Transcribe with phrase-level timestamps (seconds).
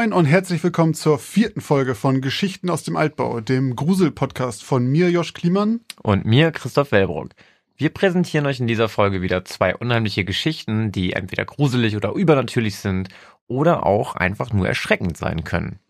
[0.00, 4.86] Moin und herzlich willkommen zur vierten Folge von Geschichten aus dem Altbau, dem Grusel-Podcast von
[4.86, 5.80] mir, Josch Kliemann.
[6.02, 7.32] Und mir, Christoph Wellbrock.
[7.76, 12.76] Wir präsentieren euch in dieser Folge wieder zwei unheimliche Geschichten, die entweder gruselig oder übernatürlich
[12.76, 13.10] sind
[13.46, 15.80] oder auch einfach nur erschreckend sein können.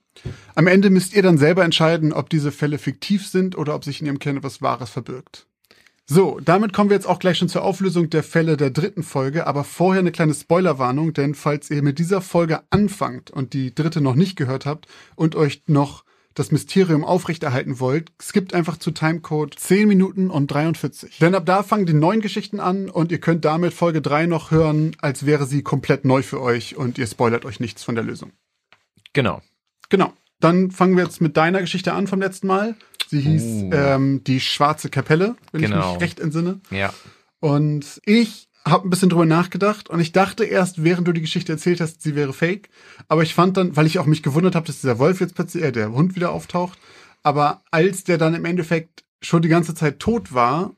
[0.57, 4.01] Am Ende müsst ihr dann selber entscheiden, ob diese Fälle fiktiv sind oder ob sich
[4.01, 5.47] in ihrem Kern etwas Wahres verbirgt.
[6.13, 9.47] So, damit kommen wir jetzt auch gleich schon zur Auflösung der Fälle der dritten Folge,
[9.47, 14.01] aber vorher eine kleine Spoilerwarnung, denn falls ihr mit dieser Folge anfangt und die dritte
[14.01, 19.55] noch nicht gehört habt und euch noch das Mysterium aufrechterhalten wollt, skippt einfach zu Timecode
[19.57, 21.19] 10 Minuten und 43.
[21.19, 24.51] Denn ab da fangen die neuen Geschichten an und ihr könnt damit Folge 3 noch
[24.51, 28.03] hören, als wäre sie komplett neu für euch und ihr spoilert euch nichts von der
[28.03, 28.33] Lösung.
[29.13, 29.43] Genau.
[29.91, 30.13] Genau.
[30.41, 32.75] Dann fangen wir jetzt mit deiner Geschichte an vom letzten Mal.
[33.09, 33.71] Sie hieß Uh.
[33.73, 35.93] ähm, Die Schwarze Kapelle, wenn ich Genau.
[35.93, 36.61] mich recht entsinne.
[36.71, 36.93] Ja.
[37.41, 41.53] Und ich habe ein bisschen drüber nachgedacht und ich dachte erst, während du die Geschichte
[41.53, 42.69] erzählt hast, sie wäre fake.
[43.09, 45.65] Aber ich fand dann, weil ich auch mich gewundert habe, dass dieser Wolf jetzt plötzlich,
[45.65, 46.79] äh, der Hund wieder auftaucht.
[47.23, 50.75] Aber als der dann im Endeffekt schon die ganze Zeit tot war,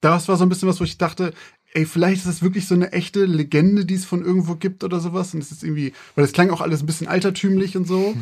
[0.00, 1.32] das war so ein bisschen was, wo ich dachte,
[1.74, 4.98] ey, vielleicht ist das wirklich so eine echte Legende, die es von irgendwo gibt oder
[5.00, 5.32] sowas.
[5.34, 8.14] Und es ist irgendwie, weil es klang auch alles ein bisschen altertümlich und so.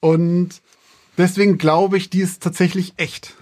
[0.00, 0.62] Und
[1.16, 3.34] deswegen glaube ich, die ist tatsächlich echt.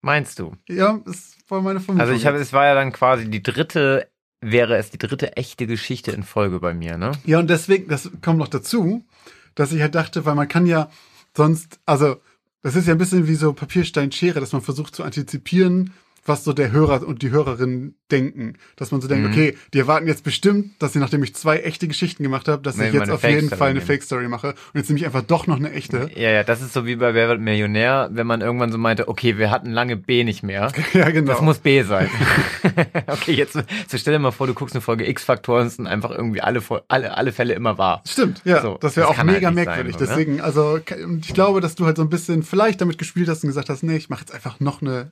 [0.00, 0.52] Meinst du?
[0.68, 2.00] Ja, das war meine Vermutung.
[2.00, 4.08] Also ich habe, es war ja dann quasi die dritte,
[4.40, 7.12] wäre es die dritte echte Geschichte in Folge bei mir, ne?
[7.24, 9.04] Ja, und deswegen, das kommt noch dazu,
[9.54, 10.90] dass ich halt dachte, weil man kann ja
[11.36, 12.20] sonst, also
[12.62, 15.92] das ist ja ein bisschen wie so Papierstein Schere, dass man versucht zu antizipieren,
[16.28, 18.54] was so der Hörer und die Hörerin denken.
[18.76, 19.32] Dass man so denkt, Mhm.
[19.32, 22.76] okay, die erwarten jetzt bestimmt, dass ich, nachdem ich zwei echte Geschichten gemacht habe, dass
[22.76, 23.80] Nee, ich jetzt auf jeden Fall eine.
[23.80, 24.48] Fake-Story mache.
[24.48, 26.10] Und jetzt nehme ich einfach doch noch eine echte.
[26.14, 29.08] Ja, ja, das ist so wie bei Wer wird Millionär, wenn man irgendwann so meinte,
[29.08, 30.70] okay, wir hatten lange B nicht mehr.
[30.92, 31.32] Ja, genau.
[31.32, 32.08] Das muss B sein.
[33.06, 35.86] okay, jetzt so stell dir mal vor, du guckst eine Folge X-Faktor und es sind
[35.86, 38.02] einfach irgendwie alle, alle, alle Fälle immer wahr.
[38.06, 38.62] Stimmt, ja.
[38.62, 39.96] So, das wäre auch halt mega nicht merkwürdig.
[39.98, 40.08] sein?
[40.08, 40.78] Deswegen, also,
[41.20, 43.82] ich glaube, dass du halt so ein bisschen vielleicht damit gespielt hast und gesagt hast,
[43.82, 45.10] nee, ich mache jetzt einfach noch eine.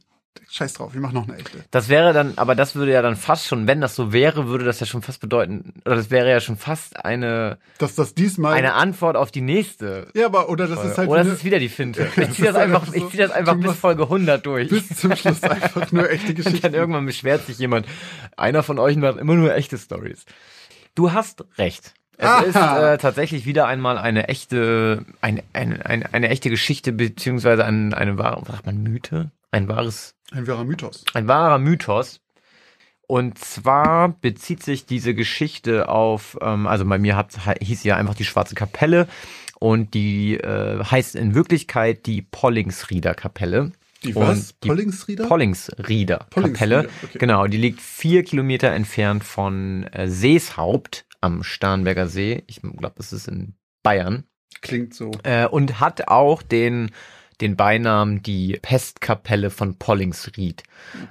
[0.51, 1.59] Scheiß drauf, ich mache noch eine echte.
[1.71, 4.65] Das wäre dann, aber das würde ja dann fast schon, wenn das so wäre, würde
[4.65, 8.55] das ja schon fast bedeuten, oder das wäre ja schon fast eine, Dass das diesmal.
[8.55, 10.09] eine Antwort auf die nächste.
[10.15, 10.91] ja, aber, oder das Folge.
[10.93, 11.09] ist halt.
[11.09, 12.07] Oder eine- ist wieder die Finte.
[12.17, 14.69] Das Ich ziehe das einfach, einfach ich so, zieh das einfach bis Folge 100 durch.
[14.69, 16.61] bis zum Schluss einfach nur echte Und Geschichten.
[16.63, 17.87] dann irgendwann beschwert sich jemand,
[18.37, 20.25] einer von euch macht immer nur echte Stories.
[20.95, 21.93] Du hast recht.
[22.19, 22.41] Es Aha.
[22.41, 27.93] ist äh, tatsächlich wieder einmal eine echte, eine, eine, eine, eine echte Geschichte, beziehungsweise ein,
[27.93, 29.31] eine wahre, was sagt man, Mythe?
[29.56, 31.05] Ein wahres Ein wahrer Mythos.
[31.15, 32.21] ein wahrer Mythos.
[33.09, 37.97] Und zwar bezieht sich diese Geschichte auf, ähm, also bei mir hat, hieß sie ja
[37.97, 39.06] einfach die Schwarze Kapelle
[39.61, 43.72] und die äh, heißt in Wirklichkeit die Pollingsrieder Kapelle.
[44.03, 44.59] Die was?
[44.62, 45.27] die Pollingsrieder?
[45.27, 46.50] Pollingsrieder Kapelle.
[46.53, 47.19] Pollingsrieder, okay.
[47.19, 52.43] Genau, die liegt vier Kilometer entfernt von äh, Seeshaupt am Starnberger See.
[52.47, 54.25] Ich glaube, das ist in Bayern.
[54.61, 55.12] Klingt so.
[55.23, 56.91] Äh, und hat auch den,
[57.41, 60.63] den Beinamen die Pestkapelle von Pollingsried.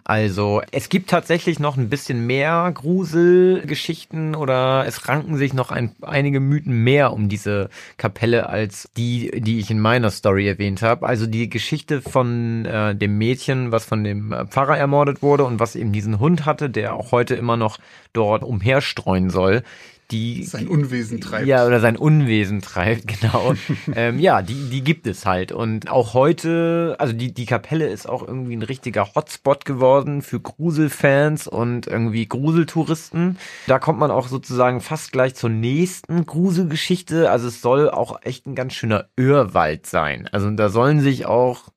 [0.03, 5.96] Also es gibt tatsächlich noch ein bisschen mehr Gruselgeschichten oder es ranken sich noch ein,
[6.02, 11.06] einige Mythen mehr um diese Kapelle als die, die ich in meiner Story erwähnt habe.
[11.06, 15.75] Also die Geschichte von äh, dem Mädchen, was von dem Pfarrer ermordet wurde und was
[15.75, 17.78] eben diesen Hund hatte, der auch heute immer noch
[18.13, 19.63] dort umherstreuen soll.
[20.11, 21.47] Die Sein Unwesen treibt.
[21.47, 23.55] ja, oder sein Unwesen treibt, genau.
[23.95, 25.51] ähm, ja, die, die gibt es halt.
[25.51, 30.39] Und auch heute, also die, die Kapelle ist auch irgendwie ein richtiger Hotspot geworden für
[30.39, 33.38] Gruselfans und irgendwie Gruseltouristen.
[33.67, 37.31] Da kommt man auch sozusagen fast gleich zur nächsten Gruselgeschichte.
[37.31, 40.29] Also es soll auch echt ein ganz schöner Irrwald sein.
[40.31, 41.69] Also da sollen sich auch,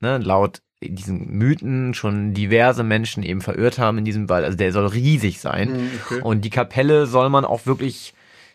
[0.00, 4.44] ne, laut diesen Mythen schon diverse Menschen eben verirrt haben in diesem Wald.
[4.44, 5.74] Also der soll riesig sein.
[5.74, 6.20] Hm, okay.
[6.22, 8.14] Und die Kapelle soll man auch wirklich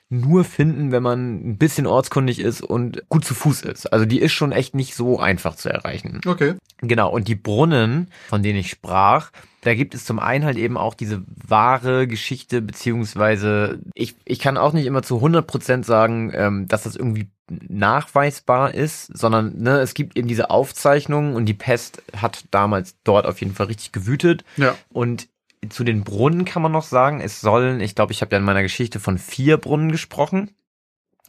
[0.09, 3.91] nur finden, wenn man ein bisschen ortskundig ist und gut zu Fuß ist.
[3.91, 6.21] Also die ist schon echt nicht so einfach zu erreichen.
[6.25, 6.55] Okay.
[6.79, 9.31] Genau, und die Brunnen, von denen ich sprach,
[9.67, 14.57] da gibt es zum einen halt eben auch diese wahre Geschichte, beziehungsweise ich, ich kann
[14.57, 19.93] auch nicht immer zu 100% sagen, ähm, dass das irgendwie nachweisbar ist, sondern ne, es
[19.93, 24.45] gibt eben diese Aufzeichnungen und die Pest hat damals dort auf jeden Fall richtig gewütet.
[24.55, 24.75] Ja.
[24.89, 25.27] Und
[25.69, 28.45] zu den Brunnen kann man noch sagen, es sollen, ich glaube, ich habe ja in
[28.45, 30.51] meiner Geschichte von vier Brunnen gesprochen.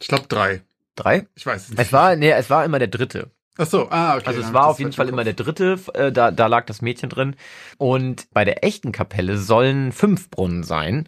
[0.00, 0.62] Ich glaube drei.
[0.94, 1.26] Drei?
[1.34, 1.80] Ich weiß es nicht.
[1.80, 3.30] Es war, nee, es war immer der dritte.
[3.58, 4.26] Ach so, ah, okay.
[4.26, 6.80] Also es war auf jeden Fall im immer der dritte, äh, da, da lag das
[6.80, 7.34] Mädchen drin.
[7.76, 11.06] Und bei der echten Kapelle sollen fünf Brunnen sein.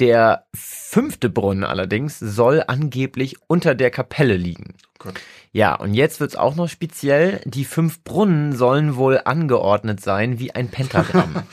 [0.00, 4.74] Der fünfte Brunnen allerdings soll angeblich unter der Kapelle liegen.
[4.98, 5.14] Gott.
[5.52, 7.40] Ja, und jetzt wird's auch noch speziell.
[7.44, 11.44] Die fünf Brunnen sollen wohl angeordnet sein wie ein Pentagramm.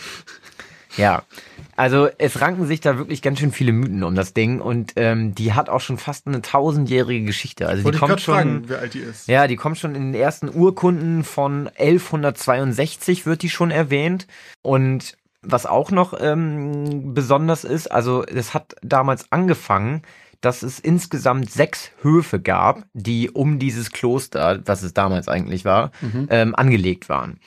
[0.96, 1.24] Ja,
[1.76, 5.36] also es ranken sich da wirklich ganz schön viele Mythen um das Ding und ähm,
[5.36, 7.68] die hat auch schon fast eine tausendjährige Geschichte.
[7.68, 9.28] Also Wollte die kommt schon, fragen, wie alt die ist.
[9.28, 14.28] ja, die kommt schon in den ersten Urkunden von 1162 wird die schon erwähnt
[14.62, 20.04] und was auch noch ähm, besonders ist, also es hat damals angefangen,
[20.44, 25.92] dass es insgesamt sechs Höfe gab, die um dieses Kloster, was es damals eigentlich war,
[26.30, 27.40] ähm, angelegt waren.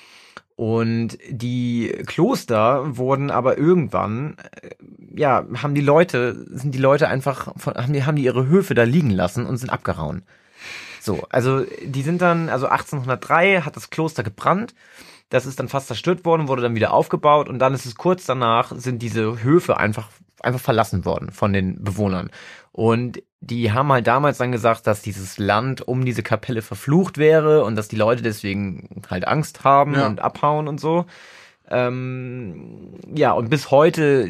[0.57, 4.71] Und die Kloster wurden aber irgendwann, äh,
[5.15, 8.75] ja, haben die Leute, sind die Leute einfach, von, haben die, haben die ihre Höfe
[8.75, 10.23] da liegen lassen und sind abgehauen.
[11.01, 14.75] So, also die sind dann, also 1803 hat das Kloster gebrannt.
[15.29, 18.25] Das ist dann fast zerstört worden, wurde dann wieder aufgebaut und dann ist es kurz
[18.25, 20.09] danach, sind diese Höfe einfach,
[20.41, 22.31] einfach verlassen worden von den Bewohnern.
[22.77, 27.65] Und die haben halt damals dann gesagt, dass dieses Land um diese Kapelle verflucht wäre
[27.65, 30.07] und dass die Leute deswegen halt Angst haben Ja.
[30.07, 31.07] und abhauen und so.
[31.71, 34.29] Ähm, ja, und bis heute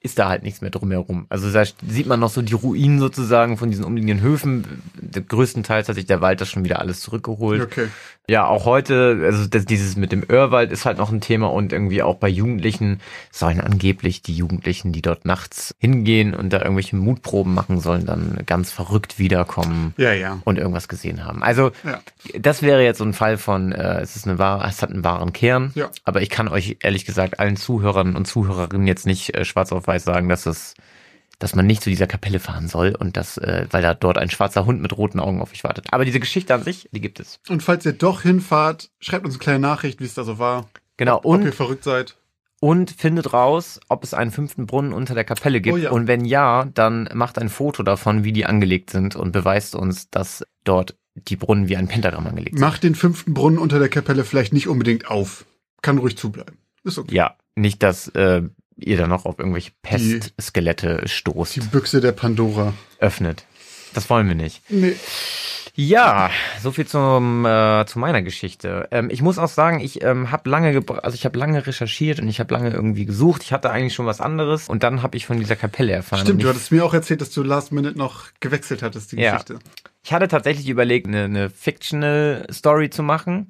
[0.00, 1.26] ist da halt nichts mehr drumherum.
[1.28, 4.82] Also da sieht man noch so die Ruinen sozusagen von diesen umliegenden Höfen.
[5.28, 7.60] Größtenteils hat sich der Wald das schon wieder alles zurückgeholt.
[7.62, 7.88] Okay.
[8.28, 11.72] Ja, auch heute, also das, dieses mit dem Öhrwald ist halt noch ein Thema und
[11.72, 13.00] irgendwie auch bei Jugendlichen
[13.30, 18.38] sollen angeblich die Jugendlichen, die dort nachts hingehen und da irgendwelche Mutproben machen sollen, dann
[18.44, 20.38] ganz verrückt wiederkommen Ja, ja.
[20.44, 21.42] und irgendwas gesehen haben.
[21.44, 22.00] Also Ja.
[22.36, 25.04] das wäre jetzt so ein Fall von, äh, es ist eine wahre, es hat einen
[25.04, 25.70] wahren Kern.
[25.76, 25.88] Ja.
[26.02, 29.86] Aber ich kann euch ehrlich gesagt allen Zuhörern und Zuhörerinnen jetzt nicht äh, schwarz auf
[29.86, 30.74] weiß sagen, dass es,
[31.38, 34.30] dass man nicht zu dieser Kapelle fahren soll und dass, äh, weil da dort ein
[34.30, 35.86] schwarzer Hund mit roten Augen auf euch wartet.
[35.92, 37.40] Aber diese Geschichte an sich, die gibt es.
[37.48, 40.68] Und falls ihr doch hinfahrt, schreibt uns eine kleine Nachricht, wie es da so war.
[40.96, 41.18] Genau.
[41.18, 42.16] Ob ihr Und, verrückt seid.
[42.60, 45.74] und findet raus, ob es einen fünften Brunnen unter der Kapelle gibt.
[45.74, 45.90] Oh ja.
[45.90, 50.08] Und wenn ja, dann macht ein Foto davon, wie die angelegt sind und beweist uns,
[50.10, 52.60] dass dort die Brunnen wie ein Pentagramm angelegt sind.
[52.66, 55.44] Macht den fünften Brunnen unter der Kapelle vielleicht nicht unbedingt auf.
[55.82, 56.56] Kann ruhig zubleiben.
[56.82, 57.14] Ist okay.
[57.14, 58.42] Ja, nicht, dass äh,
[58.76, 62.72] ihr dann noch auf irgendwelche Pestskelette Die stoßt, Büchse der Pandora.
[62.98, 63.44] öffnet.
[63.94, 64.62] Das wollen wir nicht.
[64.68, 64.94] Nee.
[65.78, 66.30] Ja,
[66.62, 68.88] so viel zum äh, zu meiner Geschichte.
[68.90, 72.28] Ähm, ich muss auch sagen, ich ähm, habe lange also ich habe lange recherchiert und
[72.28, 73.42] ich habe lange irgendwie gesucht.
[73.42, 76.22] Ich hatte eigentlich schon was anderes und dann habe ich von dieser Kapelle erfahren.
[76.22, 79.32] Stimmt, du hattest mir auch erzählt, dass du last minute noch gewechselt hattest, die Ja.
[79.32, 79.58] Geschichte.
[80.02, 83.48] ich hatte tatsächlich überlegt, eine, eine fictional Story zu machen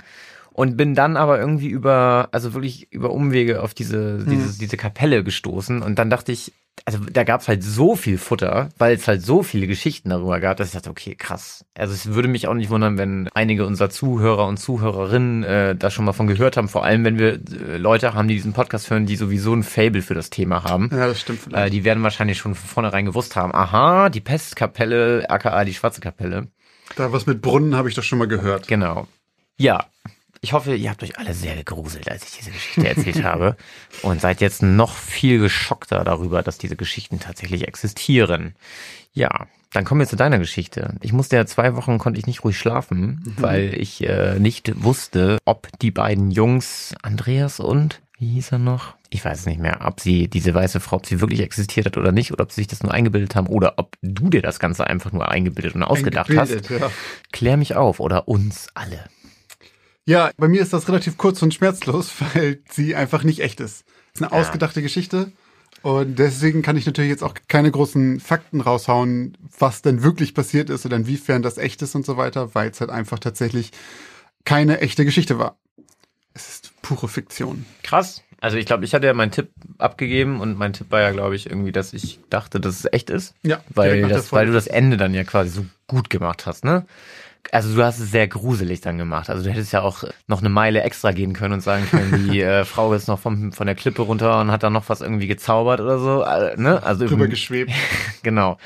[0.56, 5.22] und bin dann aber irgendwie über also wirklich über Umwege auf diese diese diese Kapelle
[5.22, 6.52] gestoßen und dann dachte ich,
[6.86, 10.40] also da gab es halt so viel Futter, weil es halt so viele Geschichten darüber
[10.40, 11.64] gab, dass ich dachte, okay, krass.
[11.76, 15.90] Also es würde mich auch nicht wundern, wenn einige unserer Zuhörer und Zuhörerinnen äh, da
[15.90, 18.90] schon mal von gehört haben, vor allem wenn wir äh, Leute haben, die diesen Podcast
[18.90, 20.88] hören, die sowieso ein Fable für das Thema haben.
[20.92, 21.72] Ja, das stimmt Äh, vielleicht.
[21.74, 26.48] die werden wahrscheinlich schon von vornherein gewusst haben, aha, die Pestkapelle, aka die Schwarze Kapelle.
[26.96, 28.68] da was mit Brunnen habe ich doch schon mal gehört.
[28.68, 29.06] Genau.
[29.58, 29.84] Ja.
[30.46, 33.56] Ich hoffe, ihr habt euch alle sehr gegruselt, als ich diese Geschichte erzählt habe.
[34.02, 38.54] Und seid jetzt noch viel geschockter darüber, dass diese Geschichten tatsächlich existieren.
[39.12, 40.94] Ja, dann kommen wir zu deiner Geschichte.
[41.00, 45.38] Ich musste ja zwei Wochen, konnte ich nicht ruhig schlafen, weil ich äh, nicht wusste,
[45.46, 48.94] ob die beiden Jungs, Andreas und, wie hieß er noch?
[49.10, 51.96] Ich weiß es nicht mehr, ob sie, diese weiße Frau, ob sie wirklich existiert hat
[51.96, 54.60] oder nicht, oder ob sie sich das nur eingebildet haben, oder ob du dir das
[54.60, 56.52] Ganze einfach nur eingebildet und ausgedacht hast.
[56.52, 56.90] Eingebildet, Ja.
[57.32, 59.06] Klär mich auf, oder uns alle.
[60.06, 63.84] Ja, bei mir ist das relativ kurz und schmerzlos, weil sie einfach nicht echt ist.
[64.14, 64.38] ist eine Ja.
[64.38, 65.32] ausgedachte Geschichte.
[65.82, 70.70] Und deswegen kann ich natürlich jetzt auch keine großen Fakten raushauen, was denn wirklich passiert
[70.70, 73.70] ist oder inwiefern das echt ist und so weiter, weil es halt einfach tatsächlich
[74.44, 75.56] keine echte Geschichte war.
[76.34, 77.66] Es ist pure Fiktion.
[77.82, 78.22] Krass.
[78.40, 81.36] Also ich glaube, ich hatte ja meinen Tipp abgegeben und mein Tipp war ja, glaube
[81.36, 83.34] ich, irgendwie, dass ich dachte, dass es echt ist.
[83.42, 86.84] Ja, Weil, das, weil du das Ende dann ja quasi so gut gemacht hast, ne?
[87.52, 89.30] Also du hast es sehr gruselig dann gemacht.
[89.30, 92.40] Also du hättest ja auch noch eine Meile extra gehen können und sagen können, die
[92.42, 95.26] äh, Frau ist noch vom, von der Klippe runter und hat dann noch was irgendwie
[95.26, 96.22] gezaubert oder so.
[96.22, 96.82] Äh, ne?
[96.82, 97.72] Also drüber geschwebt.
[98.22, 98.58] genau.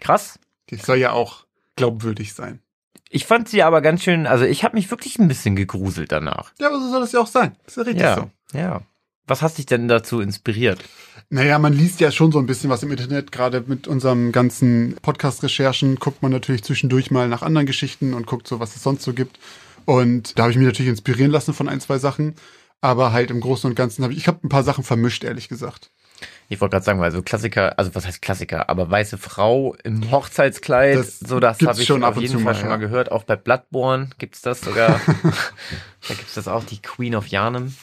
[0.00, 0.38] Krass.
[0.70, 1.46] Die soll ja auch
[1.76, 2.60] glaubwürdig sein.
[3.08, 6.52] Ich fand sie aber ganz schön, also ich habe mich wirklich ein bisschen gegruselt danach.
[6.58, 7.56] Ja, aber so soll das ja auch sein.
[7.66, 8.58] ist ja richtig ja, so.
[8.58, 8.80] ja.
[9.26, 10.82] Was hast dich denn dazu inspiriert?
[11.34, 13.32] Naja, man liest ja schon so ein bisschen was im Internet.
[13.32, 18.46] Gerade mit unserem ganzen Podcast-Recherchen guckt man natürlich zwischendurch mal nach anderen Geschichten und guckt
[18.46, 19.38] so, was es sonst so gibt.
[19.86, 22.34] Und da habe ich mich natürlich inspirieren lassen von ein, zwei Sachen.
[22.82, 25.48] Aber halt im Großen und Ganzen habe ich, ich habe ein paar Sachen vermischt, ehrlich
[25.48, 25.90] gesagt.
[26.50, 30.10] Ich wollte gerade sagen, weil so Klassiker, also was heißt Klassiker, aber weiße Frau im
[30.10, 32.70] Hochzeitskleid, Das so das habe ich schon auf jeden Fall mal, schon ja.
[32.70, 33.10] mal gehört.
[33.10, 35.00] Auch bei Bloodborne gibt's das sogar.
[36.08, 37.74] da gibt's das auch, die Queen of Yarnum,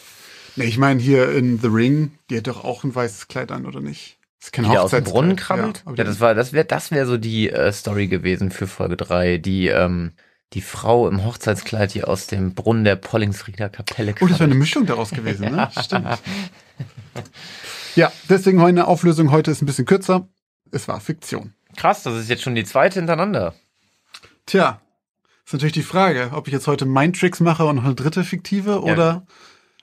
[0.59, 3.65] Nee, ich meine hier in The Ring, die hat doch auch ein weißes Kleid an,
[3.65, 4.17] oder nicht?
[4.39, 5.05] Das ist kein die da aus dem.
[5.05, 5.83] Brunnen krabbelt.
[5.85, 8.97] Ja, Ja, das war, das wäre, das wäre so die äh, Story gewesen für Folge
[8.97, 9.37] drei.
[9.37, 10.11] Die, ähm,
[10.53, 14.55] die Frau im Hochzeitskleid, die aus dem Brunnen der Pollingsrieder Kapelle Oh, das wäre eine
[14.55, 15.69] Mischung daraus gewesen, ne?
[15.81, 16.19] Stimmt.
[17.95, 20.27] Ja, deswegen eine Auflösung heute ist ein bisschen kürzer.
[20.71, 21.53] Es war Fiktion.
[21.77, 23.53] Krass, das ist jetzt schon die zweite hintereinander.
[24.45, 24.81] Tja,
[25.45, 28.81] ist natürlich die Frage, ob ich jetzt heute Mindtricks mache und noch eine dritte fiktive
[28.81, 29.25] oder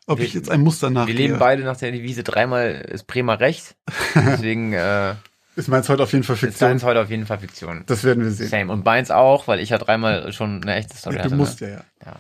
[0.07, 1.15] ob Wir- ich jetzt ein Muster Wir nachgehe.
[1.15, 3.77] leben beide nach der Devise, dreimal ist Bremer recht.
[4.15, 5.15] Deswegen äh,
[5.57, 6.69] Ist meins heute auf jeden Fall ist Fiktion.
[6.71, 7.83] deins heute auf jeden Fall Fiktion.
[7.87, 8.49] Das werden wir sehen.
[8.49, 8.73] Same.
[8.73, 11.37] Und meins auch, weil ich ja dreimal schon eine echte Story Du hatte.
[11.37, 11.71] musst ne?
[11.71, 12.17] ja, ja.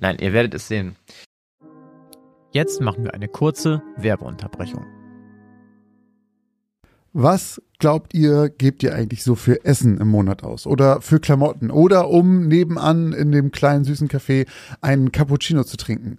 [0.00, 0.96] Nein, ihr werdet es sehen.
[2.50, 4.84] Jetzt machen wir eine kurze Werbeunterbrechung.
[7.12, 10.66] Was glaubt ihr, gebt ihr eigentlich so für Essen im Monat aus?
[10.66, 11.70] Oder für Klamotten?
[11.70, 14.46] Oder um nebenan in dem kleinen süßen Café
[14.80, 16.18] einen Cappuccino zu trinken?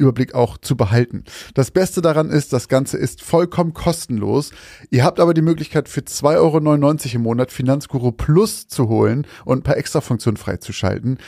[0.01, 1.23] Überblick auch zu behalten.
[1.53, 4.51] Das Beste daran ist, das Ganze ist vollkommen kostenlos.
[4.89, 9.59] Ihr habt aber die Möglichkeit für 2,99 Euro im Monat Finanzguru Plus zu holen und
[9.59, 11.19] ein paar Extrafunktionen freizuschalten.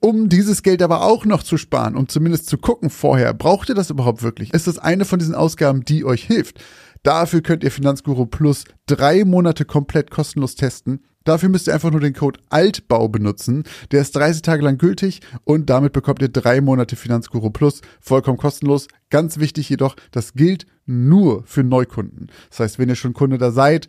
[0.00, 3.74] Um dieses Geld aber auch noch zu sparen, um zumindest zu gucken vorher, braucht ihr
[3.74, 4.52] das überhaupt wirklich?
[4.54, 6.58] Ist das eine von diesen Ausgaben, die euch hilft?
[7.02, 11.04] Dafür könnt ihr Finanzguru Plus drei Monate komplett kostenlos testen.
[11.24, 13.64] Dafür müsst ihr einfach nur den Code ALTBAU benutzen.
[13.90, 18.38] Der ist 30 Tage lang gültig und damit bekommt ihr drei Monate Finanzguru Plus vollkommen
[18.38, 18.88] kostenlos.
[19.10, 22.28] Ganz wichtig jedoch, das gilt nur für Neukunden.
[22.48, 23.88] Das heißt, wenn ihr schon Kunde da seid,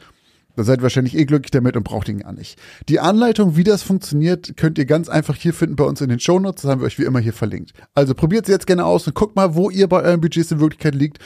[0.56, 2.60] dann seid ihr wahrscheinlich eh glücklich damit und braucht ihn gar nicht.
[2.90, 6.20] Die Anleitung, wie das funktioniert, könnt ihr ganz einfach hier finden bei uns in den
[6.20, 6.64] Shownotes.
[6.64, 7.74] Das haben wir euch wie immer hier verlinkt.
[7.94, 10.60] Also probiert es jetzt gerne aus und guckt mal, wo ihr bei euren Budgets in
[10.60, 11.20] Wirklichkeit liegt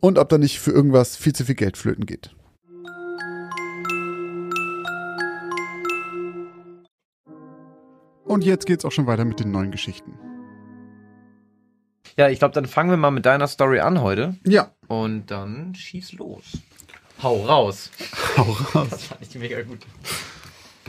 [0.00, 2.30] und ob da nicht für irgendwas viel zu viel Geld flöten geht.
[8.24, 10.14] Und jetzt geht's auch schon weiter mit den neuen Geschichten.
[12.16, 14.36] Ja, ich glaube, dann fangen wir mal mit deiner Story an heute.
[14.46, 16.58] Ja, Und dann schieß los.
[17.22, 17.90] Hau raus.
[18.36, 18.88] hau raus.
[18.90, 19.78] Das fand ich mega gut.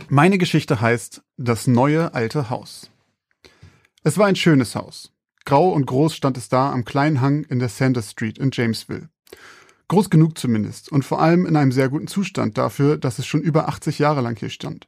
[0.09, 2.89] Meine Geschichte heißt Das neue alte Haus.
[4.03, 5.11] Es war ein schönes Haus.
[5.45, 9.09] Grau und groß stand es da am kleinen Hang in der Sanders Street in Jamesville.
[9.88, 13.41] Groß genug zumindest und vor allem in einem sehr guten Zustand dafür, dass es schon
[13.41, 14.88] über 80 Jahre lang hier stand.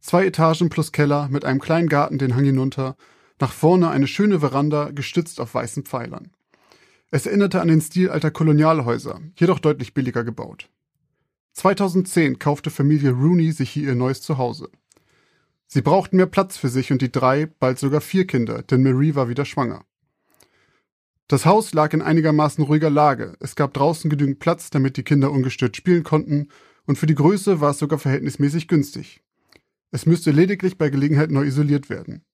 [0.00, 2.96] Zwei Etagen plus Keller mit einem kleinen Garten den Hang hinunter,
[3.38, 6.30] nach vorne eine schöne Veranda gestützt auf weißen Pfeilern.
[7.10, 10.68] Es erinnerte an den Stil alter Kolonialhäuser, jedoch deutlich billiger gebaut.
[11.54, 14.70] 2010 kaufte Familie Rooney sich hier ihr neues Zuhause.
[15.66, 19.14] Sie brauchten mehr Platz für sich und die drei, bald sogar vier Kinder, denn Marie
[19.14, 19.84] war wieder schwanger.
[21.26, 23.36] Das Haus lag in einigermaßen ruhiger Lage.
[23.38, 26.48] Es gab draußen genügend Platz, damit die Kinder ungestört spielen konnten,
[26.86, 29.22] und für die Größe war es sogar verhältnismäßig günstig.
[29.92, 32.24] Es müsste lediglich bei Gelegenheit neu isoliert werden.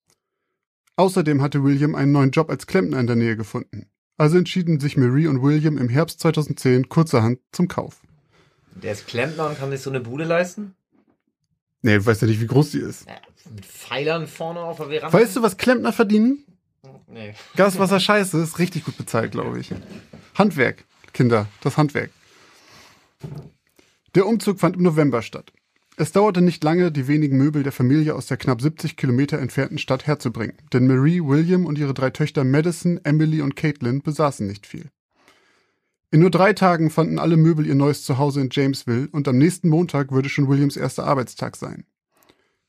[0.97, 3.90] Außerdem hatte William einen neuen Job als Klempner in der Nähe gefunden.
[4.16, 8.00] Also entschieden sich Marie und William im Herbst 2010 kurzerhand zum Kauf.
[8.82, 10.75] Der ist Klempner und kann sich so eine Bude leisten?
[11.82, 13.06] Nee, du weißt ja nicht, wie groß die ist.
[13.06, 13.14] Ja,
[13.54, 15.12] mit Pfeilern vorne auf der Veranda?
[15.12, 16.44] Weißt du, was Klempner verdienen?
[17.08, 17.35] Nee.
[17.56, 19.73] Gas, Wasser, Scheiße ist richtig gut bezahlt, glaube ich.
[20.35, 22.11] Handwerk, Kinder, das Handwerk.
[24.14, 25.52] Der Umzug fand im November statt.
[25.99, 29.79] Es dauerte nicht lange, die wenigen Möbel der Familie aus der knapp 70 Kilometer entfernten
[29.79, 34.67] Stadt herzubringen, denn Marie, William und ihre drei Töchter Madison, Emily und Caitlin besaßen nicht
[34.67, 34.91] viel.
[36.11, 39.71] In nur drei Tagen fanden alle Möbel ihr neues Zuhause in Jamesville und am nächsten
[39.71, 41.87] Montag würde schon Williams erster Arbeitstag sein.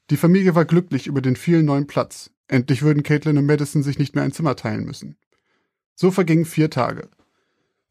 [0.10, 2.32] Die Familie war glücklich über den vielen neuen Platz.
[2.48, 5.18] Endlich würden Caitlin und Madison sich nicht mehr ein Zimmer teilen müssen.
[5.96, 7.10] So vergingen vier Tage.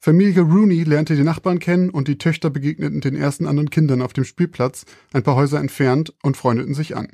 [0.07, 4.13] Familie Rooney lernte die Nachbarn kennen und die Töchter begegneten den ersten anderen Kindern auf
[4.13, 7.09] dem Spielplatz, ein paar Häuser entfernt, und freundeten sich an.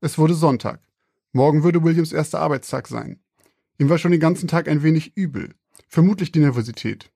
[0.00, 0.80] Es wurde Sonntag.
[1.32, 3.20] Morgen würde Williams erster Arbeitstag sein.
[3.76, 5.50] Ihm war schon den ganzen Tag ein wenig übel.
[5.86, 7.12] Vermutlich die Nervosität.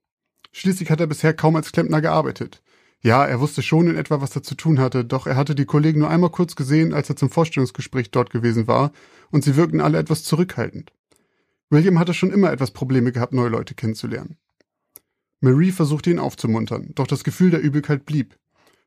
[0.52, 2.62] Schließlich hat er bisher kaum als Klempner gearbeitet.
[3.00, 5.64] Ja, er wusste schon in etwa, was er zu tun hatte, doch er hatte die
[5.64, 8.92] Kollegen nur einmal kurz gesehen, als er zum Vorstellungsgespräch dort gewesen war,
[9.30, 10.92] und sie wirkten alle etwas zurückhaltend.
[11.70, 14.36] William hatte schon immer etwas Probleme gehabt, neue Leute kennenzulernen.
[15.40, 18.38] Marie versuchte ihn aufzumuntern, doch das Gefühl der Übelkeit blieb.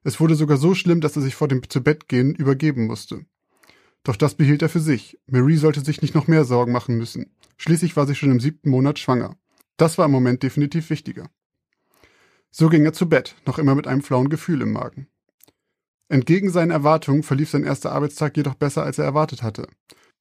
[0.03, 3.25] Es wurde sogar so schlimm, dass er sich vor dem Zubettgehen übergeben musste.
[4.03, 5.19] Doch das behielt er für sich.
[5.27, 7.35] Marie sollte sich nicht noch mehr Sorgen machen müssen.
[7.57, 9.35] Schließlich war sie schon im siebten Monat schwanger.
[9.77, 11.29] Das war im Moment definitiv wichtiger.
[12.51, 15.07] So ging er zu Bett, noch immer mit einem flauen Gefühl im Magen.
[16.07, 19.67] Entgegen seinen Erwartungen verlief sein erster Arbeitstag jedoch besser, als er erwartet hatte.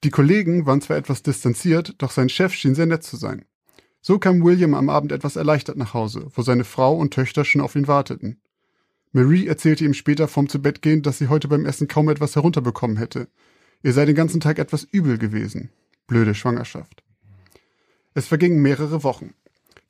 [0.04, 3.47] Die Kollegen waren zwar etwas distanziert, doch sein Chef schien sehr nett zu sein.
[4.08, 7.60] So kam William am Abend etwas erleichtert nach Hause, wo seine Frau und Töchter schon
[7.60, 8.40] auf ihn warteten.
[9.12, 13.28] Marie erzählte ihm später vorm Zubettgehen, dass sie heute beim Essen kaum etwas herunterbekommen hätte.
[13.82, 15.68] Ihr sei den ganzen Tag etwas übel gewesen.
[16.06, 17.04] Blöde Schwangerschaft.
[18.14, 19.34] Es vergingen mehrere Wochen.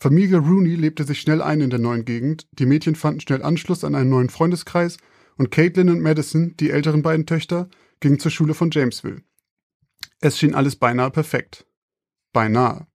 [0.01, 3.85] Familie Rooney lebte sich schnell ein in der neuen Gegend, die Mädchen fanden schnell Anschluss
[3.85, 4.97] an einen neuen Freundeskreis
[5.37, 7.71] und Caitlin und Madison, die älteren beiden Töchter,
[8.01, 9.23] gingen zur Schule von Jamesville.
[10.21, 11.67] Es schien alles beinahe perfekt.
[12.33, 12.88] Beinahe.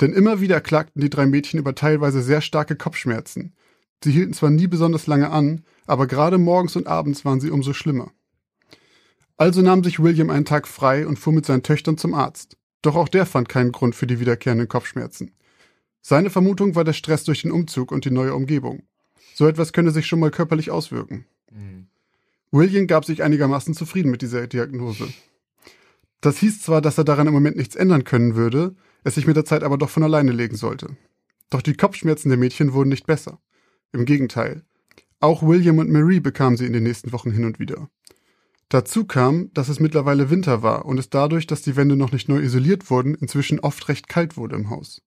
[0.00, 3.54] Denn immer wieder klagten die drei Mädchen über teilweise sehr starke Kopfschmerzen.
[4.02, 7.72] Sie hielten zwar nie besonders lange an, aber gerade morgens und abends waren sie umso
[7.72, 8.12] schlimmer.
[9.36, 12.56] Also nahm sich William einen Tag frei und fuhr mit seinen Töchtern zum Arzt.
[12.82, 15.32] Doch auch der fand keinen Grund für die wiederkehrenden Kopfschmerzen.
[16.00, 18.84] Seine Vermutung war der Stress durch den Umzug und die neue Umgebung.
[19.34, 21.24] So etwas könne sich schon mal körperlich auswirken.
[21.50, 21.86] Mhm.
[22.50, 25.08] William gab sich einigermaßen zufrieden mit dieser Diagnose.
[26.20, 28.74] Das hieß zwar, dass er daran im Moment nichts ändern können würde,
[29.04, 30.96] es sich mit der Zeit aber doch von alleine legen sollte.
[31.50, 33.40] Doch die Kopfschmerzen der Mädchen wurden nicht besser.
[33.92, 34.64] Im Gegenteil.
[35.20, 37.88] Auch William und Marie bekamen sie in den nächsten Wochen hin und wieder.
[38.68, 42.28] Dazu kam, dass es mittlerweile Winter war und es dadurch, dass die Wände noch nicht
[42.28, 45.02] neu isoliert wurden, inzwischen oft recht kalt wurde im Haus.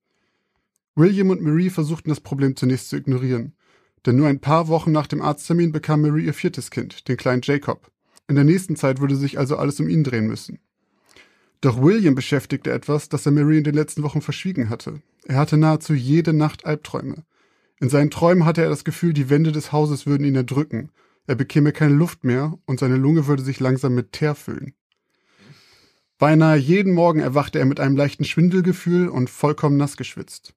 [0.95, 3.53] William und Marie versuchten das Problem zunächst zu ignorieren,
[4.05, 7.43] denn nur ein paar Wochen nach dem Arzttermin bekam Marie ihr viertes Kind, den kleinen
[7.43, 7.91] Jacob.
[8.27, 10.59] In der nächsten Zeit würde sich also alles um ihn drehen müssen.
[11.61, 15.01] Doch William beschäftigte etwas, das er Marie in den letzten Wochen verschwiegen hatte.
[15.25, 17.23] Er hatte nahezu jede Nacht Albträume.
[17.79, 20.91] In seinen Träumen hatte er das Gefühl, die Wände des Hauses würden ihn erdrücken,
[21.27, 24.73] er bekäme keine Luft mehr und seine Lunge würde sich langsam mit Teer füllen.
[26.17, 30.53] Beinahe jeden Morgen erwachte er mit einem leichten Schwindelgefühl und vollkommen nass geschwitzt.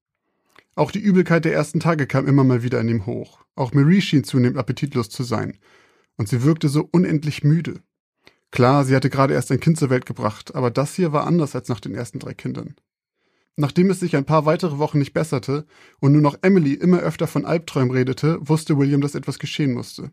[0.74, 3.44] Auch die Übelkeit der ersten Tage kam immer mal wieder in ihm hoch.
[3.54, 5.56] Auch Marie schien zunehmend appetitlos zu sein.
[6.16, 7.80] Und sie wirkte so unendlich müde.
[8.54, 11.56] Klar, sie hatte gerade erst ein Kind zur Welt gebracht, aber das hier war anders
[11.56, 12.76] als nach den ersten drei Kindern.
[13.56, 15.66] Nachdem es sich ein paar weitere Wochen nicht besserte
[15.98, 20.12] und nur noch Emily immer öfter von Albträumen redete, wusste William, dass etwas geschehen musste.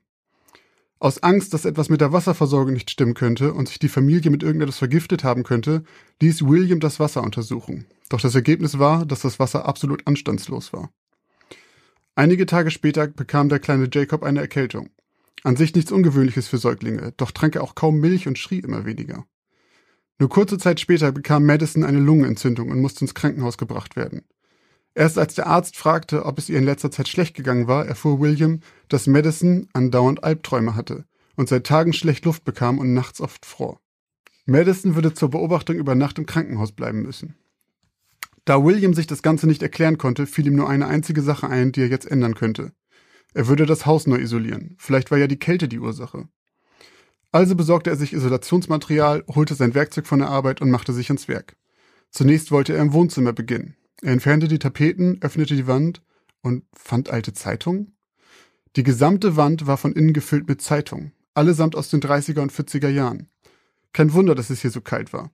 [0.98, 4.42] Aus Angst, dass etwas mit der Wasserversorgung nicht stimmen könnte und sich die Familie mit
[4.42, 5.84] irgendetwas vergiftet haben könnte,
[6.20, 7.86] ließ William das Wasser untersuchen.
[8.10, 10.90] Doch das Ergebnis war, dass das Wasser absolut anstandslos war.
[12.16, 14.90] Einige Tage später bekam der kleine Jacob eine Erkältung.
[15.44, 18.86] An sich nichts Ungewöhnliches für Säuglinge, doch trank er auch kaum Milch und schrie immer
[18.86, 19.26] weniger.
[20.20, 24.22] Nur kurze Zeit später bekam Madison eine Lungenentzündung und musste ins Krankenhaus gebracht werden.
[24.94, 28.20] Erst als der Arzt fragte, ob es ihr in letzter Zeit schlecht gegangen war, erfuhr
[28.20, 33.46] William, dass Madison andauernd Albträume hatte und seit Tagen schlecht Luft bekam und nachts oft
[33.46, 33.80] fror.
[34.46, 37.36] Madison würde zur Beobachtung über Nacht im Krankenhaus bleiben müssen.
[38.46, 41.72] Da William sich das Ganze nicht erklären konnte, fiel ihm nur eine einzige Sache ein,
[41.72, 42.74] die er jetzt ändern könnte.
[43.34, 44.76] Er würde das Haus neu isolieren.
[44.78, 46.28] Vielleicht war ja die Kälte die Ursache.
[47.32, 51.28] Also besorgte er sich Isolationsmaterial, holte sein Werkzeug von der Arbeit und machte sich ans
[51.28, 51.56] Werk.
[52.10, 53.76] Zunächst wollte er im Wohnzimmer beginnen.
[54.02, 56.02] Er entfernte die Tapeten, öffnete die Wand
[56.42, 57.96] und fand alte Zeitungen.
[58.76, 62.90] Die gesamte Wand war von innen gefüllt mit Zeitungen, allesamt aus den 30er und 40er
[62.90, 63.30] Jahren.
[63.94, 65.32] Kein Wunder, dass es hier so kalt war.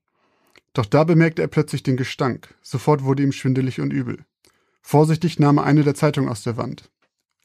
[0.73, 2.53] Doch da bemerkte er plötzlich den Gestank.
[2.61, 4.25] Sofort wurde ihm schwindelig und übel.
[4.81, 6.89] Vorsichtig nahm er eine der Zeitungen aus der Wand.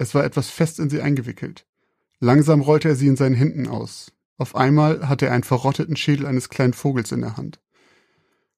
[0.02, 1.64] Es war etwas fest in sie eingewickelt.
[2.18, 4.10] Langsam rollte er sie in seinen Händen aus.
[4.36, 7.60] Auf einmal hatte er einen verrotteten Schädel eines kleinen Vogels in der Hand.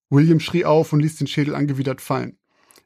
[0.08, 2.38] William schrie auf und ließ den Schädel angewidert fallen.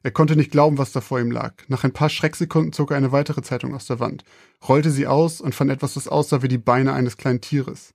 [0.03, 1.53] Er konnte nicht glauben, was da vor ihm lag.
[1.69, 4.25] Nach ein paar Schrecksekunden zog er eine weitere Zeitung aus der Wand,
[4.67, 7.93] rollte sie aus und fand etwas, das aussah wie die Beine eines kleinen Tieres.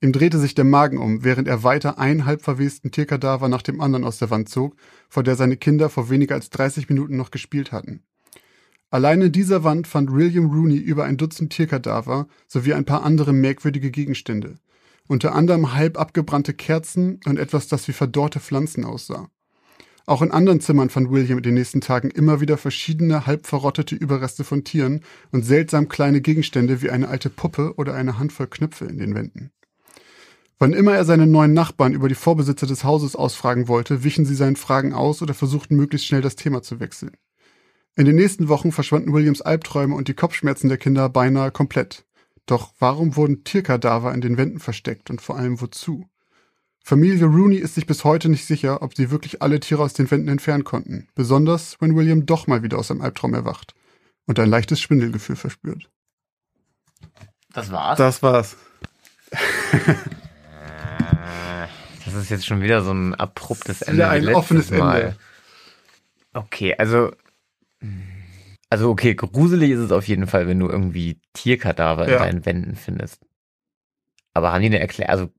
[0.00, 3.80] Ihm drehte sich der Magen um, während er weiter einen halb verwesten Tierkadaver nach dem
[3.80, 4.76] anderen aus der Wand zog,
[5.08, 8.04] vor der seine Kinder vor weniger als 30 Minuten noch gespielt hatten.
[8.90, 13.32] Allein in dieser Wand fand William Rooney über ein Dutzend Tierkadaver sowie ein paar andere
[13.32, 14.56] merkwürdige Gegenstände.
[15.06, 19.28] Unter anderem halb abgebrannte Kerzen und etwas, das wie verdorrte Pflanzen aussah.
[20.06, 23.94] Auch in anderen Zimmern fand William in den nächsten Tagen immer wieder verschiedene halb verrottete
[23.94, 28.86] Überreste von Tieren und seltsam kleine Gegenstände wie eine alte Puppe oder eine Handvoll Knöpfe
[28.86, 29.52] in den Wänden.
[30.58, 34.34] Wann immer er seine neuen Nachbarn über die Vorbesitzer des Hauses ausfragen wollte, wichen sie
[34.34, 37.12] seinen Fragen aus oder versuchten möglichst schnell das Thema zu wechseln.
[37.96, 42.04] In den nächsten Wochen verschwanden Williams Albträume und die Kopfschmerzen der Kinder beinahe komplett.
[42.46, 46.08] Doch warum wurden Tierkadaver in den Wänden versteckt und vor allem wozu?
[46.82, 50.10] Familie Rooney ist sich bis heute nicht sicher, ob sie wirklich alle Tiere aus den
[50.10, 53.74] Wänden entfernen konnten, besonders wenn William doch mal wieder aus seinem Albtraum erwacht
[54.26, 55.90] und ein leichtes Schwindelgefühl verspürt.
[57.52, 57.98] Das war's?
[57.98, 58.56] Das war's.
[62.04, 64.00] das ist jetzt schon wieder so ein abruptes Ende.
[64.02, 65.00] Ja, ein offenes Mal.
[65.00, 65.16] Ende.
[66.32, 67.12] Okay, also
[68.68, 72.16] also okay, gruselig ist es auf jeden Fall, wenn du irgendwie Tierkadaver Ja.
[72.18, 73.20] in deinen Wänden findest.
[74.32, 75.10] Aber haben die eine Erklärung?
[75.10, 75.30] Also,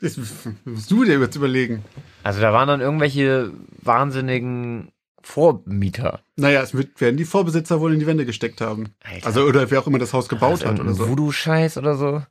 [0.00, 1.84] Das musst du dir jetzt überlegen.
[2.22, 3.52] also da waren dann irgendwelche
[3.82, 4.90] wahnsinnigen
[5.22, 6.20] Vormieter.
[6.36, 8.94] Naja, es werden die Vorbesitzer wohl in die Wände gesteckt haben.
[9.02, 9.26] Alter.
[9.26, 11.08] Also, oder wer auch immer das Haus gebaut Also hat oder so.
[11.08, 12.22] Voodoo-Scheiß oder so.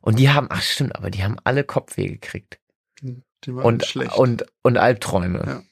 [0.00, 2.58] Und die haben, ach stimmt, aber die haben alle Kopfweh gekriegt.
[3.02, 4.16] Die waren Und, schlecht.
[4.16, 5.42] und, und Albträume.
[5.46, 5.62] Ja.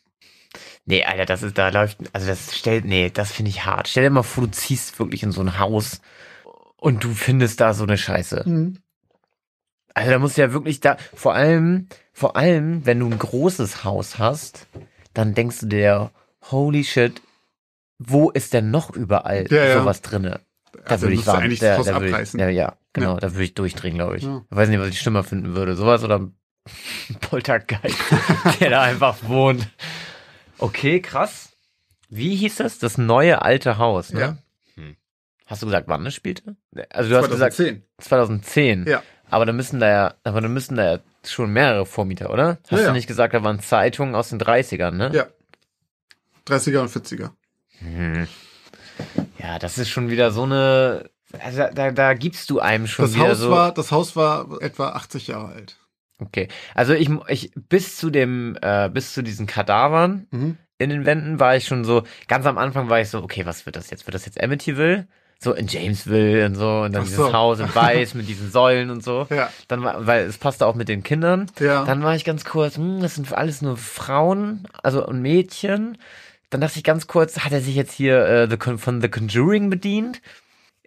[0.90, 3.88] Nee, Alter, das ist, da läuft, also das stellt, nee, das finde ich hart.
[3.88, 6.00] Stell dir mal vor, du ziehst wirklich in so ein Haus
[6.76, 8.44] und du findest da so eine Scheiße.
[8.46, 8.78] Mhm.
[9.94, 13.84] Also da musst du ja wirklich da, vor allem, vor allem, wenn du ein großes
[13.84, 14.66] Haus hast,
[15.12, 16.10] dann denkst du dir,
[16.50, 17.20] holy shit,
[17.98, 19.80] wo ist denn noch überall Ja, ja.
[19.80, 20.40] sowas drinne?
[20.72, 21.42] Da Also würde ich warten.
[21.42, 22.40] eigentlich Da, da würde ich, abreißen.
[22.40, 24.22] ja, ja, genau, da würde ich durchdrehen, glaube ich.
[24.22, 24.42] Ja.
[24.50, 25.74] Ich weiß nicht, was ich schlimmer finden würde.
[25.74, 26.32] Sowas oder ein
[27.20, 27.98] Poltergeist,
[28.60, 29.68] der da einfach wohnt.
[30.58, 31.50] Okay, krass.
[32.10, 32.78] Wie hieß das?
[32.78, 34.20] Das neue alte Haus, ne?
[34.20, 34.38] Ja.
[35.46, 36.56] Hast du gesagt, wann es spielte?
[36.90, 37.82] Also du hast gesagt 2010.
[37.98, 38.86] 2010.
[38.86, 39.02] Ja.
[39.30, 42.58] Aber da müssen da ja, aber da müssen da ja schon mehrere Vormieter, oder?
[42.64, 42.92] Hast Ja, du ja.
[42.92, 45.10] nicht gesagt, da waren Zeitungen aus den 30ern, ne?
[45.14, 45.26] Ja.
[46.46, 47.30] 30er und 40er.
[47.78, 48.28] Hm.
[49.38, 51.08] Ja, das ist schon wieder so eine,
[51.40, 53.50] also da, da, da gibst du einem schon Das wieder Haus so.
[53.50, 55.77] war, das Haus war etwa 80 Jahre alt.
[56.20, 56.48] Okay.
[56.74, 60.56] Also ich, ich, bis zu dem, äh, bis zu diesen Kadavern Mhm.
[60.78, 63.66] in den Wänden war ich schon so, ganz am Anfang war ich so, okay, was
[63.66, 64.06] wird das jetzt?
[64.06, 65.06] Wird das jetzt Amityville?
[65.40, 67.32] So in Jamesville und so und dann Ach dieses so.
[67.32, 69.28] Haus in weiß mit diesen Säulen und so.
[69.30, 69.50] Ja.
[69.68, 71.46] Dann war, weil es passte auch mit den Kindern.
[71.60, 71.84] Ja.
[71.84, 75.96] Dann war ich ganz kurz, hm, das sind alles nur Frauen, also und Mädchen.
[76.50, 79.70] Dann dachte ich ganz kurz, hat er sich jetzt hier äh, The von The Conjuring
[79.70, 80.20] bedient?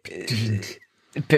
[0.04, 0.60] Be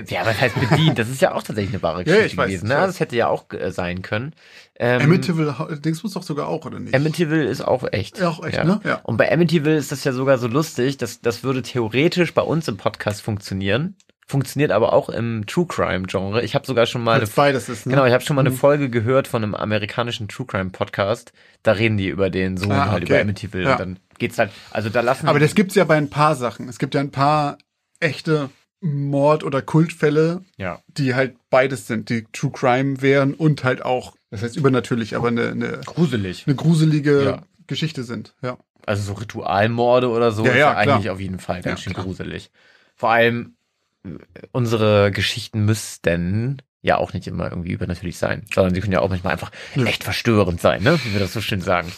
[0.08, 1.00] ja, was heißt bedient?
[1.00, 2.66] Das ist ja auch tatsächlich eine wahre Ja, Geschichte ich weiß, gewesen.
[2.66, 2.78] ich Ne?
[2.78, 2.88] weiß.
[2.88, 4.34] Das hätte ja auch äh, sein können.
[4.76, 6.94] Ähm, Amityville, Dings muss doch sogar auch, oder nicht?
[6.94, 8.20] Amityville ist auch echt.
[8.20, 8.80] Ja, auch echt, ne?
[8.84, 8.96] Ja.
[9.04, 12.68] Und bei Amityville ist das ja sogar so lustig, dass das würde theoretisch bei uns
[12.68, 13.96] im Podcast funktionieren.
[14.26, 16.42] Funktioniert aber auch im True Crime Genre.
[16.44, 17.92] Ich habe sogar schon mal eine beides ist, ne?
[17.94, 18.56] Genau, ich habe schon mal eine Mhm.
[18.58, 21.34] Folge gehört von einem amerikanischen True Crime Podcast.
[21.62, 23.14] Da reden die über den Sohn Ah, halt okay.
[23.14, 23.72] über Amityville Ja.
[23.74, 26.70] und dann geht's halt, also da lassen Aber das gibt's ja bei ein paar Sachen.
[26.70, 27.58] Es gibt ja ein paar
[28.00, 28.50] echte
[28.84, 30.82] Mord- oder Kultfälle, ja.
[30.90, 35.30] die halt beides sind, die True Crime wären und halt auch, das heißt übernatürlich, aber
[35.30, 36.44] eine, eine, gruselig.
[36.46, 37.42] eine gruselige Ja.
[37.66, 38.34] Geschichte sind.
[38.42, 38.58] Ja.
[38.86, 42.52] Also so Ritualmorde oder so Ja, ist ja, eigentlich auf jeden Fall ganz schön gruselig.
[42.96, 43.56] Vor allem
[44.04, 44.10] äh,
[44.52, 49.10] unsere Geschichten müssten ja auch nicht immer irgendwie übernatürlich sein, sondern sie können ja auch
[49.10, 49.52] manchmal einfach
[49.86, 51.00] echt verstörend sein, ne?
[51.06, 51.90] Wie wir das so schön sagen.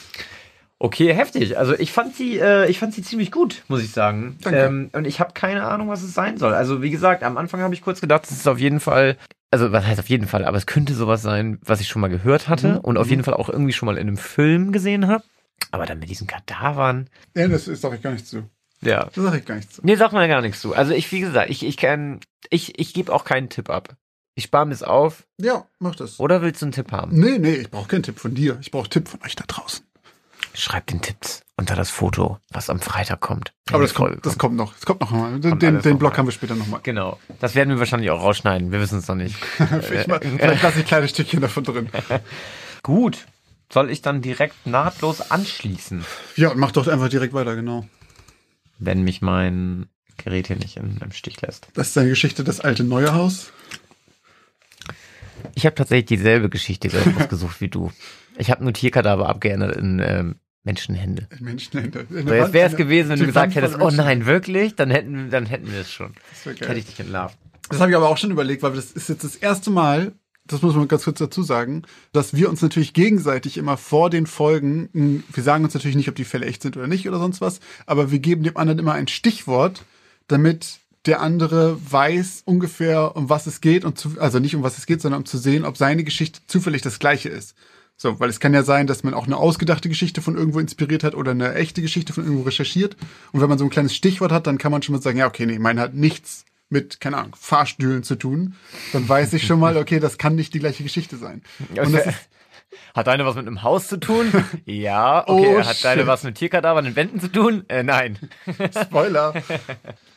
[0.79, 1.57] Okay, heftig.
[1.57, 4.37] Also ich fand sie, äh, ich fand sie ziemlich gut, muss ich sagen.
[4.41, 4.59] Danke.
[4.59, 6.53] Ähm, und ich habe keine Ahnung, was es sein soll.
[6.53, 9.17] Also wie gesagt, am Anfang habe ich kurz gedacht, es ist auf jeden Fall,
[9.51, 12.09] also was heißt auf jeden Fall, aber es könnte sowas sein, was ich schon mal
[12.09, 12.77] gehört hatte Mhm.
[12.79, 13.11] und auf Mhm.
[13.11, 15.23] jeden Fall auch irgendwie schon mal in einem Film gesehen habe.
[15.71, 18.43] Aber dann mit diesen Kadavern, ja, das ist sag ich gar nicht zu.
[18.81, 19.05] ja.
[19.05, 19.81] Das sag ich gar nicht zu.
[19.83, 20.73] Nee, sag mal gar nichts zu.
[20.75, 23.95] Also ich, wie gesagt, ich, ich kann, ich, ich gebe auch keinen Tipp ab.
[24.37, 25.25] Ich spare mir es auf.
[25.39, 26.19] Ja, mach das.
[26.19, 27.17] Oder willst du einen Tipp haben?
[27.17, 28.57] Nee, nee, ich brauche keinen Tipp von dir.
[28.59, 29.84] Ich brauche Tipp von euch da draußen.
[30.55, 33.53] Schreib den Tipps unter das Foto, was am Freitag kommt.
[33.71, 34.73] Aber das Folge kommt, das kommt noch.
[34.73, 35.39] Das kommt noch mal.
[35.39, 36.17] Den, Kommt den, noch Block mal.
[36.17, 36.79] haben wir später nochmal.
[36.83, 37.19] Genau.
[37.39, 38.71] Das werden wir wahrscheinlich auch rausschneiden.
[38.71, 39.35] Wir wissen es noch nicht.
[39.81, 41.89] Vielleicht, mal- vielleicht lasse ich kleine Stückchen davon drin.
[42.83, 43.25] Gut.
[43.71, 47.85] Soll ich dann direkt nahtlos anschließen, Ja, mach doch einfach direkt weiter, genau.
[48.77, 49.87] wenn mich mein
[50.17, 51.67] Gerät hier nicht in, im Stich lässt?
[51.73, 53.51] Das ist deine Geschichte, das alte neue Haus.
[55.55, 56.89] Ich habe tatsächlich dieselbe Geschichte
[57.19, 57.91] ausgesucht wie du.
[58.37, 60.35] Ich habe nur Tierkadaver abgeändert in ähm,
[60.65, 61.27] Menschenhände.
[61.39, 62.05] Menschenhände.
[62.09, 64.75] So, jetzt wäre es gewesen, wenn du gesagt hättest, oh nein, wirklich?
[64.75, 66.13] Dann hätten, dann hätten wir es schon.
[66.31, 66.77] Das, wär Hätte geil.
[66.77, 67.37] ich dich entlarvt.
[67.69, 70.13] das habe ich aber auch schon überlegt, weil das ist jetzt das erste Mal,
[70.47, 74.25] das muss man ganz kurz dazu sagen, dass wir uns natürlich gegenseitig immer vor den
[74.27, 77.19] Folgen, mh, wir sagen uns natürlich nicht, ob die Fälle echt sind oder nicht oder
[77.19, 79.83] sonst was, aber wir geben dem anderen immer ein Stichwort,
[80.27, 84.79] damit der andere weiß ungefähr, um was es geht und zu, also nicht um was
[84.79, 87.55] es geht, sondern um zu sehen, ob seine Geschichte zufällig das gleiche ist.
[87.97, 91.03] So, weil es kann ja sein, dass man auch eine ausgedachte Geschichte von irgendwo inspiriert
[91.03, 92.97] hat oder eine echte Geschichte von irgendwo recherchiert.
[93.31, 95.27] Und wenn man so ein kleines Stichwort hat, dann kann man schon mal sagen, ja,
[95.27, 98.55] okay, nee, meine hat nichts mit, keine Ahnung, Fahrstühlen zu tun.
[98.91, 101.41] Dann weiß ich schon mal, okay, das kann nicht die gleiche Geschichte sein.
[101.69, 102.29] Und das ist,
[102.93, 104.31] Hat deine was mit einem Haus zu tun?
[104.65, 105.23] ja.
[105.27, 105.55] Okay.
[105.57, 106.07] Oh, hat deine shit.
[106.07, 107.65] was mit Tierkadavern in Wänden zu tun?
[107.67, 108.17] Äh, nein.
[108.81, 109.33] Spoiler.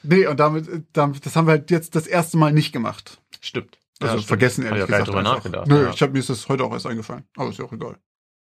[0.02, 3.20] nee, und damit, damit, das haben wir halt jetzt das erste Mal nicht gemacht.
[3.40, 3.78] Stimmt.
[4.00, 5.08] Also vergessen, ehrlich ich gar gesagt.
[5.08, 5.66] drüber nachgedacht.
[5.68, 5.90] Nö, ja.
[5.90, 7.24] ich hab, mir ist das heute auch erst eingefallen.
[7.36, 7.96] Aber ist ja auch egal.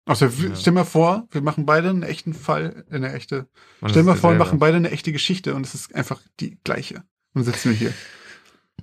[0.06, 3.46] Also, stell mal vor, wir machen beide einen echten Fall, eine echte.
[3.80, 6.58] Und stell mal vor, wir machen beide eine echte Geschichte und es ist einfach die
[6.62, 6.96] gleiche.
[7.32, 7.94] Und dann sitzen wir hier.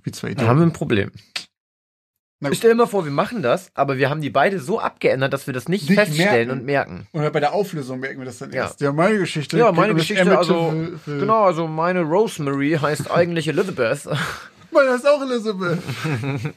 [0.03, 1.11] Wie zwei Dann haben wir ein Problem.
[2.43, 2.55] Gut.
[2.55, 5.45] Stell dir mal vor, wir machen das, aber wir haben die beide so abgeändert, dass
[5.45, 6.51] wir das nicht, Nicht feststellen merken.
[6.59, 7.07] und merken.
[7.11, 8.63] Und bei der Auflösung merken wir das dann Ja.
[8.63, 8.81] erst.
[8.81, 9.59] Ja, meine Geschichte.
[9.59, 14.07] Ja, meine Geschichte, also, Amityville- genau, also meine Rosemary heißt eigentlich Elizabeth.
[14.71, 15.79] Meine ist auch Elizabeth.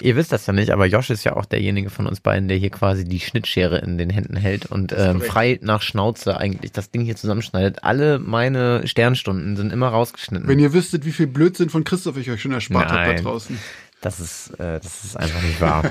[0.00, 2.56] Ihr wisst das ja nicht, aber Josh ist ja auch derjenige von uns beiden, der
[2.56, 6.90] hier quasi die Schnittschere in den Händen hält und ähm, frei nach Schnauze eigentlich das
[6.90, 7.84] Ding hier zusammenschneidet.
[7.84, 10.48] Alle meine Sternstunden sind immer rausgeschnitten.
[10.48, 13.58] Wenn ihr wüsstet, wie viel Blödsinn von Christoph ich euch schon erspart habe da draußen.
[14.00, 15.90] Das ist, äh, das ist einfach nicht wahr.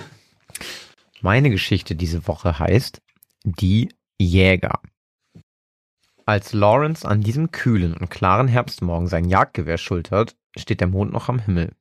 [1.21, 3.01] Meine Geschichte diese Woche heißt
[3.43, 4.79] Die Jäger.
[6.25, 11.29] Als Lawrence an diesem kühlen und klaren Herbstmorgen sein Jagdgewehr schultert, steht der Mond noch
[11.29, 11.73] am Himmel.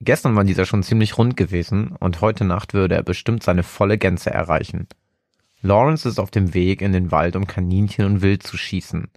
[0.00, 3.96] Gestern war dieser schon ziemlich rund gewesen und heute Nacht würde er bestimmt seine volle
[3.96, 4.86] Gänze erreichen.
[5.62, 9.08] Lawrence ist auf dem Weg in den Wald, um Kaninchen und Wild zu schießen.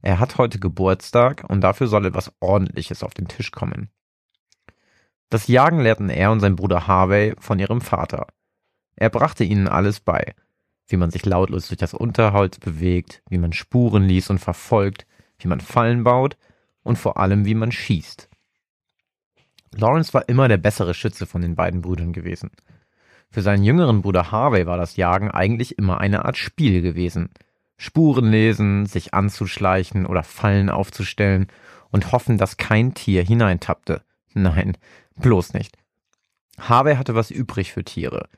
[0.00, 3.90] Er hat heute Geburtstag und dafür soll etwas Ordentliches auf den Tisch kommen.
[5.28, 8.28] Das Jagen lehrten er und sein Bruder Harvey von ihrem Vater.
[8.96, 10.34] Er brachte ihnen alles bei,
[10.88, 15.06] wie man sich lautlos durch das Unterholz bewegt, wie man Spuren liest und verfolgt,
[15.38, 16.38] wie man Fallen baut
[16.82, 18.29] und vor allem wie man schießt.
[19.74, 22.50] Lawrence war immer der bessere Schütze von den beiden Brüdern gewesen.
[23.30, 27.30] Für seinen jüngeren Bruder Harvey war das Jagen eigentlich immer eine Art Spiel gewesen.
[27.76, 31.46] Spuren lesen, sich anzuschleichen oder Fallen aufzustellen
[31.90, 34.02] und hoffen, dass kein Tier hineintappte.
[34.34, 34.76] Nein,
[35.16, 35.76] bloß nicht.
[36.58, 38.28] Harvey hatte was übrig für Tiere.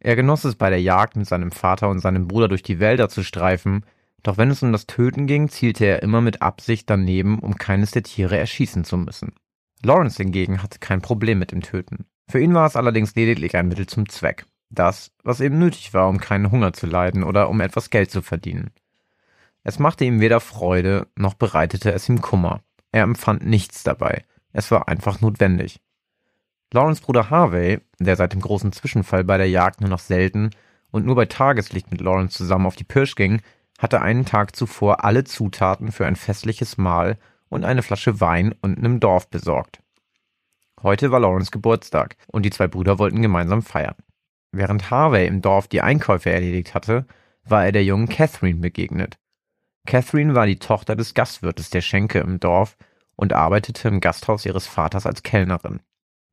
[0.00, 3.08] Er genoss es bei der Jagd mit seinem Vater und seinem Bruder durch die Wälder
[3.08, 3.84] zu streifen,
[4.22, 7.90] doch wenn es um das Töten ging, zielte er immer mit Absicht daneben, um keines
[7.92, 9.32] der Tiere erschießen zu müssen.
[9.82, 12.06] Lawrence hingegen hatte kein Problem mit dem Töten.
[12.28, 14.46] Für ihn war es allerdings lediglich ein Mittel zum Zweck.
[14.68, 18.22] Das, was eben nötig war, um keinen Hunger zu leiden oder um etwas Geld zu
[18.22, 18.70] verdienen.
[19.64, 22.60] Es machte ihm weder Freude, noch bereitete es ihm Kummer.
[22.92, 24.24] Er empfand nichts dabei.
[24.52, 25.80] Es war einfach notwendig.
[26.72, 30.50] Lawrence Bruder Harvey, der seit dem großen Zwischenfall bei der Jagd nur noch selten
[30.92, 33.42] und nur bei Tageslicht mit Lawrence zusammen auf die Pirsch ging,
[33.78, 37.18] hatte einen Tag zuvor alle Zutaten für ein festliches Mahl
[37.50, 39.82] und eine Flasche Wein unten im Dorf besorgt.
[40.82, 43.96] Heute war Lawrence Geburtstag und die zwei Brüder wollten gemeinsam feiern.
[44.52, 47.06] Während Harvey im Dorf die Einkäufe erledigt hatte,
[47.44, 49.18] war er der jungen Catherine begegnet.
[49.86, 52.76] Catherine war die Tochter des Gastwirtes der Schenke im Dorf
[53.16, 55.80] und arbeitete im Gasthaus ihres Vaters als Kellnerin.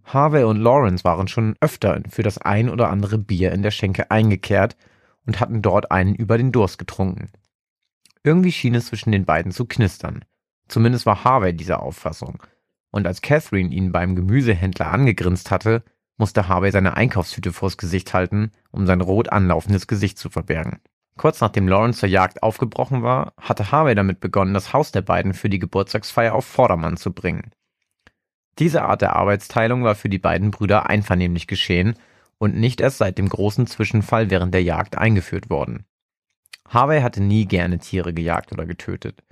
[0.06, 4.10] Harvey und Lawrence waren schon öfter für das ein oder andere Bier in der Schenke
[4.10, 4.78] eingekehrt
[5.26, 7.30] und hatten dort einen über den Durst getrunken.
[8.24, 10.24] Irgendwie schien es zwischen den beiden zu knistern.
[10.68, 12.42] Zumindest war Harvey dieser Auffassung.
[12.92, 15.84] Und als Catherine ihn beim Gemüsehändler angegrinst hatte,
[16.18, 20.80] musste Harvey seine Einkaufstüte vors Gesicht halten, um sein rot anlaufendes Gesicht zu verbergen.
[21.18, 25.34] Kurz nachdem Lawrence zur Jagd aufgebrochen war, hatte Harvey damit begonnen, das Haus der beiden
[25.34, 27.52] für die Geburtstagsfeier auf Vordermann zu bringen.
[28.60, 31.96] Diese Art der Arbeitsteilung war für die beiden Brüder einvernehmlich geschehen
[32.40, 35.86] und nicht erst seit dem großen Zwischenfall während der Jagd eingeführt worden.
[36.68, 39.24] Harvey hatte nie gerne Tiere gejagt oder getötet.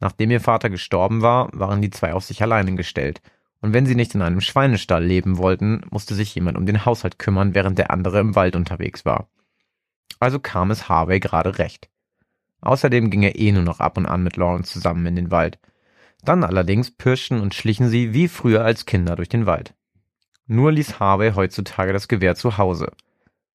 [0.00, 3.20] Nachdem ihr Vater gestorben war, waren die zwei auf sich alleine gestellt,
[3.60, 7.18] und wenn sie nicht in einem Schweinestall leben wollten, musste sich jemand um den Haushalt
[7.18, 9.28] kümmern, während der andere im Wald unterwegs war.
[10.18, 11.90] Also kam es Harvey gerade recht.
[12.62, 15.58] Außerdem ging er eh nur noch ab und an mit Lawrence zusammen in den Wald.
[16.22, 19.74] Dann allerdings pirschten und schlichen sie wie früher als Kinder durch den Wald.
[20.46, 22.92] Nur ließ Harvey heutzutage das Gewehr zu Hause.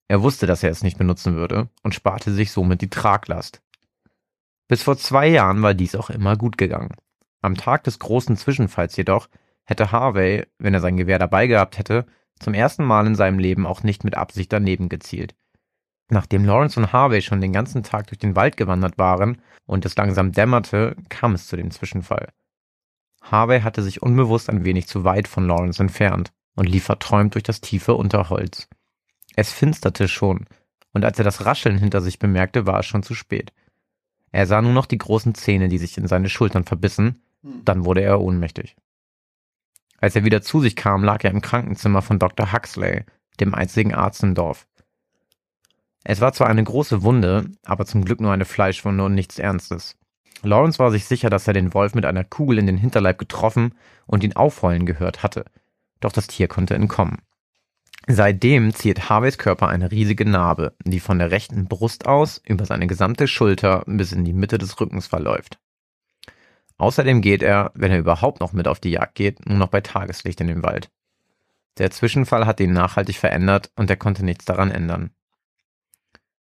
[0.08, 3.62] Er wusste, dass er es nicht benutzen würde und sparte sich somit die Traglast.
[4.68, 6.96] Bis vor zwei Jahren war dies auch immer gut gegangen.
[7.42, 9.30] Am Tag des großen Zwischenfalls jedoch
[9.66, 12.06] hätte Harvey, wenn er sein Gewehr dabei gehabt hätte,
[12.40, 15.36] zum ersten Mal in seinem Leben auch nicht mit Absicht daneben gezielt.
[16.10, 19.96] Nachdem Lawrence und Harvey schon den ganzen Tag durch den Wald gewandert waren und es
[19.96, 22.30] langsam dämmerte, kam es zu dem Zwischenfall.
[23.22, 27.44] Harvey hatte sich unbewusst ein wenig zu weit von Lawrence entfernt und lief verträumt durch
[27.44, 28.68] das tiefe Unterholz.
[29.36, 30.46] Es finsterte schon,
[30.94, 33.52] und als er das Rascheln hinter sich bemerkte, war es schon zu spät.
[34.36, 38.02] Er sah nur noch die großen Zähne, die sich in seine Schultern verbissen, dann wurde
[38.02, 38.76] er ohnmächtig.
[39.98, 42.52] Als er wieder zu sich kam, lag er im Krankenzimmer von Dr.
[42.52, 43.06] Huxley,
[43.40, 44.68] dem einzigen Arzt im Dorf.
[46.04, 49.96] Es war zwar eine große Wunde, aber zum Glück nur eine Fleischwunde und nichts Ernstes.
[50.44, 53.74] Lawrence war sich sicher, dass er den Wolf mit einer Kugel in den Hinterleib getroffen
[54.06, 55.46] und ihn aufheulen gehört hatte.
[56.02, 57.20] Doch das Tier konnte entkommen.
[58.08, 62.86] Seitdem ziert Harveys Körper eine riesige Narbe, die von der rechten Brust aus über seine
[62.86, 65.60] gesamte Schulter bis in die Mitte des Rückens verläuft.
[66.78, 69.82] Außerdem geht er, wenn er überhaupt noch mit auf die Jagd geht, nur noch bei
[69.82, 70.92] Tageslicht in den Wald.
[71.78, 75.12] Der Zwischenfall hat ihn nachhaltig verändert und er konnte nichts daran ändern.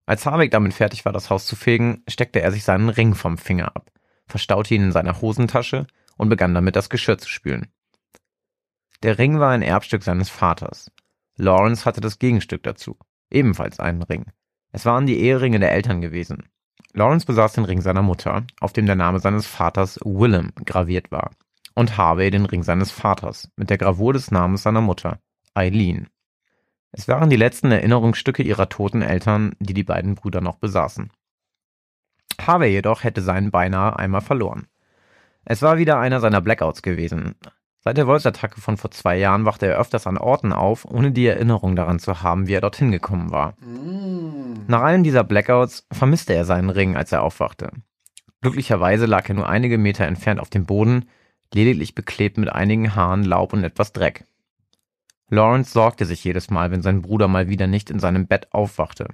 [0.07, 3.37] Als Harvey damit fertig war, das Haus zu fegen, steckte er sich seinen Ring vom
[3.37, 3.91] Finger ab,
[4.27, 5.87] verstaute ihn in seiner Hosentasche
[6.17, 7.69] und begann damit das Geschirr zu spülen.
[9.03, 10.91] Der Ring war ein Erbstück seines Vaters.
[11.37, 12.97] Lawrence hatte das Gegenstück dazu,
[13.31, 14.27] ebenfalls einen Ring.
[14.73, 16.49] Es waren die Eheringe der Eltern gewesen.
[16.93, 21.31] Lawrence besaß den Ring seiner Mutter, auf dem der Name seines Vaters Willem graviert war,
[21.75, 25.19] und Harvey den Ring seines Vaters mit der Gravur des Namens seiner Mutter,
[25.55, 26.09] Eileen.
[26.93, 31.11] Es waren die letzten Erinnerungsstücke ihrer toten Eltern, die die beiden Brüder noch besaßen.
[32.41, 34.67] Harvey jedoch hätte seinen beinahe einmal verloren.
[35.45, 37.35] Es war wieder einer seiner Blackouts gewesen.
[37.85, 41.27] Seit der Wolfsattacke von vor zwei Jahren wachte er öfters an Orten auf, ohne die
[41.27, 43.55] Erinnerung daran zu haben, wie er dorthin gekommen war.
[44.69, 47.71] Nach einem dieser Blackouts vermisste er seinen Ring, als er aufwachte.
[48.41, 51.07] Glücklicherweise lag er nur einige Meter entfernt auf dem Boden,
[51.53, 54.27] lediglich beklebt mit einigen Haaren, Laub und etwas Dreck.
[55.29, 59.09] Lawrence sorgte sich jedes Mal, wenn sein Bruder mal wieder nicht in seinem Bett aufwachte.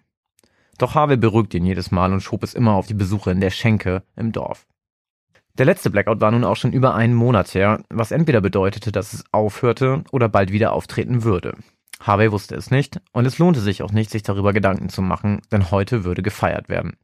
[0.76, 3.50] Doch Harvey beruhigte ihn jedes Mal und schob es immer auf die Besuche in der
[3.50, 4.66] Schenke im Dorf.
[5.59, 9.12] Der letzte Blackout war nun auch schon über einen Monat her, was entweder bedeutete, dass
[9.12, 11.57] es aufhörte oder bald wieder auftreten würde.
[12.01, 15.42] Harvey wusste es nicht und es lohnte sich auch nicht, sich darüber Gedanken zu machen,
[15.51, 16.97] denn heute würde gefeiert werden.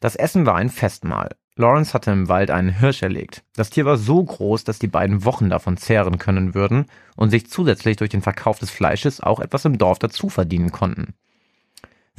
[0.00, 1.36] Das Essen war ein Festmahl.
[1.54, 3.44] Lawrence hatte im Wald einen Hirsch erlegt.
[3.54, 7.48] Das Tier war so groß, dass die beiden Wochen davon zehren können würden und sich
[7.48, 11.14] zusätzlich durch den Verkauf des Fleisches auch etwas im Dorf dazu verdienen konnten.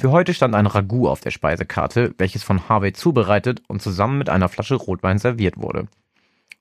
[0.02, 4.30] Für heute stand ein Ragout auf der Speisekarte, welches von Harvey zubereitet und zusammen mit
[4.30, 5.90] einer Flasche Rotwein serviert wurde.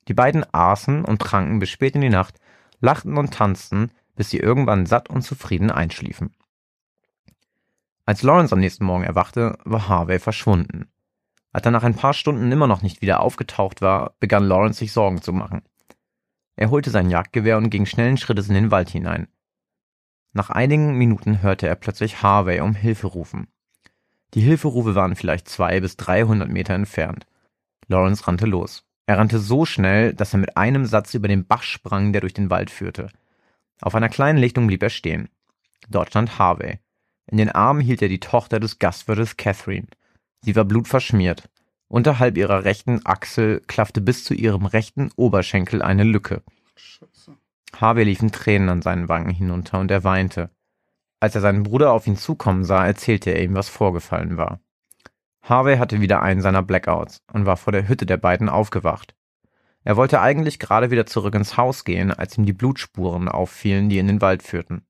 [0.09, 2.35] Die beiden aßen und tranken bis spät in die Nacht,
[2.83, 6.35] lachten und tanzten, bis sie irgendwann satt und zufrieden einschliefen.
[8.05, 10.90] Als Lawrence am nächsten Morgen erwachte, war Harvey verschwunden.
[11.50, 14.92] Als er nach ein paar Stunden immer noch nicht wieder aufgetaucht war, begann Lawrence sich
[14.92, 15.62] Sorgen zu machen.
[16.57, 19.29] Er holte sein Jagdgewehr und ging schnellen Schrittes in den Wald hinein.
[20.33, 23.49] Nach einigen Minuten hörte er plötzlich Harvey um Hilfe rufen.
[24.35, 27.27] Die Hilferufe waren vielleicht zwei bis dreihundert Meter entfernt.
[27.88, 28.85] Lawrence rannte los.
[29.07, 32.35] Er rannte so schnell, dass er mit einem Satz über den Bach sprang, der durch
[32.35, 33.09] den Wald führte.
[33.81, 35.29] Auf einer kleinen Lichtung blieb er stehen.
[35.88, 36.79] Dort stand Harvey.
[37.27, 39.88] In den Armen hielt er die Tochter des Gastwirtes Catherine.
[40.43, 41.51] Sie war blutverschmiert.
[41.88, 46.45] Unterhalb ihrer rechten Achsel klaffte bis zu ihrem rechten Oberschenkel eine Lücke.
[46.77, 47.37] Scheiße.
[47.76, 50.50] Harvey liefen Tränen an seinen Wangen hinunter und er weinte.
[51.20, 54.61] Als er seinen Bruder auf ihn zukommen sah, erzählte er ihm, was vorgefallen war.
[55.42, 59.14] Harvey hatte wieder einen seiner Blackouts und war vor der Hütte der beiden aufgewacht.
[59.83, 63.98] Er wollte eigentlich gerade wieder zurück ins Haus gehen, als ihm die Blutspuren auffielen, die
[63.98, 64.83] in den Wald führten.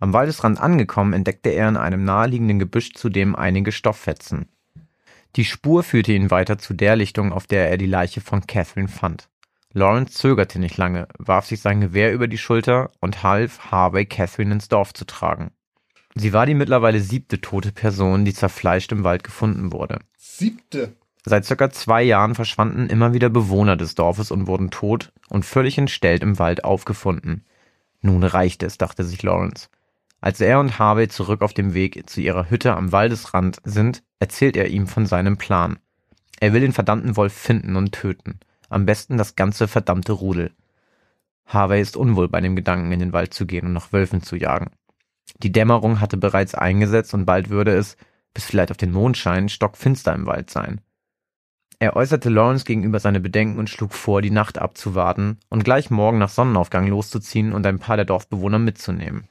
[0.00, 4.48] Am Waldesrand angekommen, entdeckte er in einem naheliegenden Gebüsch zudem einige Stofffetzen.
[5.36, 8.88] Die Spur führte ihn weiter zu der Lichtung, auf der er die Leiche von Catherine
[8.88, 9.28] fand.
[9.74, 14.54] Lawrence zögerte nicht lange, warf sich sein Gewehr über die Schulter und half Harvey, Catherine
[14.54, 15.50] ins Dorf zu tragen.
[16.14, 20.00] Sie war die mittlerweile siebte tote Person, die zerfleischt im Wald gefunden wurde.
[20.16, 20.94] Siebte.
[21.24, 25.76] Seit circa zwei Jahren verschwanden immer wieder Bewohner des Dorfes und wurden tot und völlig
[25.76, 27.44] entstellt im Wald aufgefunden.
[28.00, 29.68] Nun reicht es, dachte sich Lawrence.
[30.20, 34.56] Als er und Harvey zurück auf dem Weg zu ihrer Hütte am Waldesrand sind, erzählt
[34.56, 35.78] er ihm von seinem Plan.
[36.40, 38.40] Er will den verdammten Wolf finden und töten.
[38.68, 40.52] Am besten das ganze verdammte Rudel.
[41.46, 44.36] Harvey ist unwohl bei dem Gedanken, in den Wald zu gehen und nach Wölfen zu
[44.36, 44.70] jagen.
[45.42, 47.96] Die Dämmerung hatte bereits eingesetzt und bald würde es,
[48.34, 50.80] bis vielleicht auf den Mondschein, stockfinster im Wald sein.
[51.80, 56.18] Er äußerte Lawrence gegenüber seine Bedenken und schlug vor, die Nacht abzuwarten und gleich morgen
[56.18, 59.28] nach Sonnenaufgang loszuziehen und ein paar der Dorfbewohner mitzunehmen.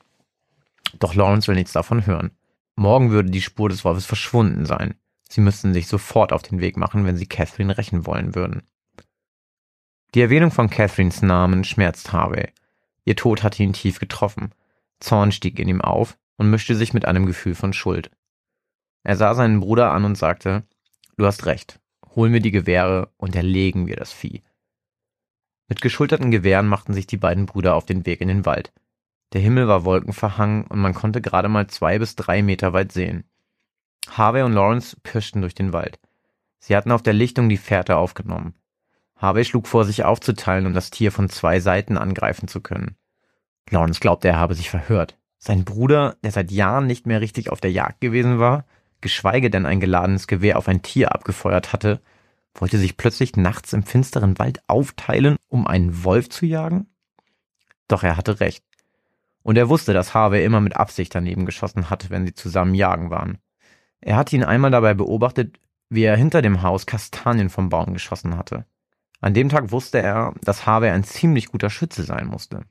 [1.00, 2.32] Doch Lawrence will nichts davon hören.
[2.76, 4.95] Morgen würde die Spur des Wolfes verschwunden sein.
[5.30, 8.63] Sie müssten sich sofort auf den Weg machen, wenn sie Catherine rächen wollen würden.
[10.13, 12.50] Die Erwähnung von Catherines Namen schmerzt Harvey.
[13.04, 14.52] Ihr Tod hatte ihn tief getroffen.
[15.00, 18.10] Zorn stieg in ihm auf und mischte sich mit einem Gefühl von Schuld.
[19.04, 20.63] Er sah seinen Bruder an und sagte,
[21.17, 21.80] Du hast recht,
[22.15, 24.43] hol mir die Gewehre und erlegen wir das Vieh.
[25.67, 28.74] Mit geschulterten Gewehren machten sich die beiden Brüder auf den Weg in den Wald.
[29.34, 33.26] Der Himmel war wolkenverhangen und man konnte gerade mal zwei bis drei Meter weit sehen.
[34.10, 36.00] Harvey und Lawrence pirschten durch den Wald.
[36.60, 38.54] Sie hatten auf der Lichtung die Fährte aufgenommen.
[39.17, 42.95] Harvey schlug vor, sich aufzuteilen, um das Tier von zwei Seiten angreifen zu können.
[43.69, 45.17] Lawrence glaubte, er habe sich verhört.
[45.39, 48.65] Sein Bruder, der seit Jahren nicht mehr richtig auf der Jagd gewesen war,
[49.01, 52.01] geschweige denn ein geladenes Gewehr auf ein Tier abgefeuert hatte,
[52.56, 56.88] wollte sich plötzlich nachts im finsteren Wald aufteilen, um einen Wolf zu jagen?
[57.88, 58.63] Doch er hatte recht.
[59.43, 63.09] Und er wusste, dass Harvey immer mit Absicht daneben geschossen hatte, wenn sie zusammen jagen
[63.09, 63.38] waren.
[64.01, 65.59] Er hatte ihn einmal dabei beobachtet,
[65.89, 68.65] wie er hinter dem Haus Kastanien vom Baum geschossen hatte.
[69.20, 72.61] An dem Tag wusste er, dass Harvey ein ziemlich guter Schütze sein musste.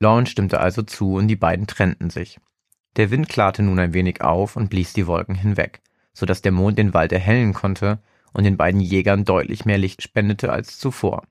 [0.00, 2.38] Lawrence stimmte also zu und die beiden trennten sich.
[2.96, 5.80] Der Wind klarte nun ein wenig auf und blies die Wolken hinweg,
[6.12, 8.00] so dass der Mond den Wald erhellen konnte
[8.32, 11.26] und den beiden Jägern deutlich mehr Licht spendete als zuvor.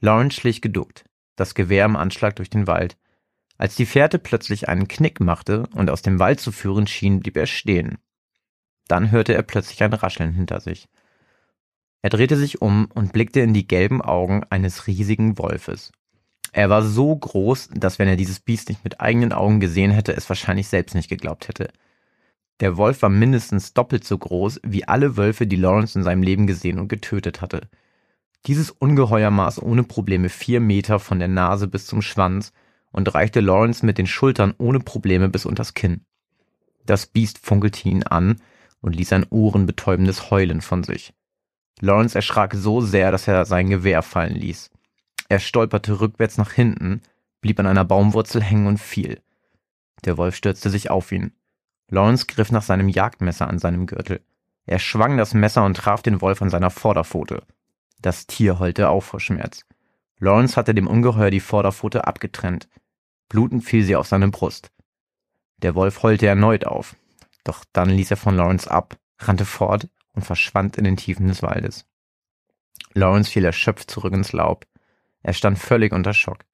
[0.00, 1.04] Lawrence schlich geduckt,
[1.36, 2.96] das Gewehr im Anschlag durch den Wald.
[3.56, 7.36] Als die Fährte plötzlich einen Knick machte und aus dem Wald zu führen schien, blieb
[7.36, 7.98] er stehen.
[8.86, 10.88] Dann hörte er plötzlich ein Rascheln hinter sich.
[12.02, 15.92] Er drehte sich um und blickte in die gelben Augen eines riesigen Wolfes.
[16.52, 20.12] Er war so groß, dass wenn er dieses Biest nicht mit eigenen Augen gesehen hätte,
[20.16, 21.68] es wahrscheinlich selbst nicht geglaubt hätte.
[22.60, 26.46] Der Wolf war mindestens doppelt so groß wie alle Wölfe, die Lawrence in seinem Leben
[26.46, 27.68] gesehen und getötet hatte.
[28.46, 32.52] Dieses Ungeheuer maß ohne Probleme vier Meter von der Nase bis zum Schwanz
[32.90, 36.04] und reichte Lawrence mit den Schultern ohne Probleme bis unters Kinn.
[36.86, 38.36] Das Biest funkelte ihn an
[38.80, 41.12] und ließ ein ohrenbetäubendes Heulen von sich.
[41.80, 44.70] Lawrence erschrak so sehr, dass er sein Gewehr fallen ließ.
[45.28, 47.02] Er stolperte rückwärts nach hinten,
[47.40, 49.20] blieb an einer Baumwurzel hängen und fiel.
[50.04, 51.32] Der Wolf stürzte sich auf ihn.
[51.90, 54.20] Lawrence griff nach seinem Jagdmesser an seinem Gürtel.
[54.66, 57.42] Er schwang das Messer und traf den Wolf an seiner Vorderpfote.
[58.00, 59.64] Das Tier heulte auf vor Schmerz.
[60.18, 62.68] Lawrence hatte dem Ungeheuer die Vorderpfote abgetrennt.
[63.28, 64.70] Blutend fiel sie auf seine Brust.
[65.58, 66.96] Der Wolf heulte erneut auf.
[67.44, 69.88] Doch dann ließ er von Lawrence ab, rannte fort
[70.18, 71.86] und verschwand in den Tiefen des Waldes.
[72.92, 74.66] Lawrence fiel erschöpft zurück ins Laub.
[75.22, 76.44] Er stand völlig unter Schock.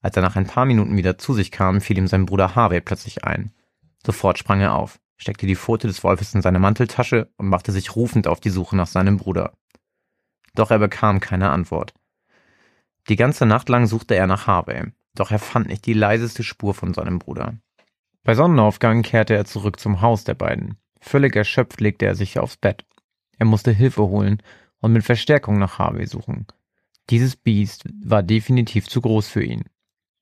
[0.00, 2.80] Als er nach ein paar Minuten wieder zu sich kam, fiel ihm sein Bruder Harvey
[2.80, 3.52] plötzlich ein.
[4.06, 7.96] Sofort sprang er auf, steckte die Pfote des Wolfes in seine Manteltasche und machte sich
[7.96, 9.54] rufend auf die Suche nach seinem Bruder.
[10.54, 11.94] Doch er bekam keine Antwort.
[13.08, 16.74] Die ganze Nacht lang suchte er nach Harvey, doch er fand nicht die leiseste Spur
[16.74, 17.58] von seinem Bruder.
[18.22, 20.78] Bei Sonnenaufgang kehrte er zurück zum Haus der beiden.
[21.06, 22.86] Völlig erschöpft legte er sich aufs Bett.
[23.38, 24.42] Er musste Hilfe holen
[24.80, 26.46] und mit Verstärkung nach Harvey suchen.
[27.10, 29.64] Dieses Biest war definitiv zu groß für ihn.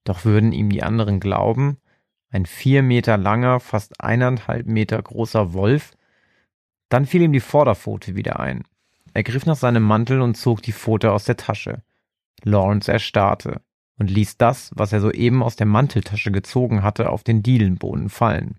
[0.02, 1.78] Doch würden ihm die anderen glauben?
[2.30, 5.92] Ein vier Meter langer, fast eineinhalb Meter großer Wolf?
[6.88, 8.64] Dann fiel ihm die Vorderpfote wieder ein.
[9.14, 11.84] Er griff nach seinem Mantel und zog die Pfote aus der Tasche.
[12.42, 13.62] Lawrence erstarrte
[13.98, 18.56] und ließ das, was er soeben aus der Manteltasche gezogen hatte, auf den Dielenboden fallen.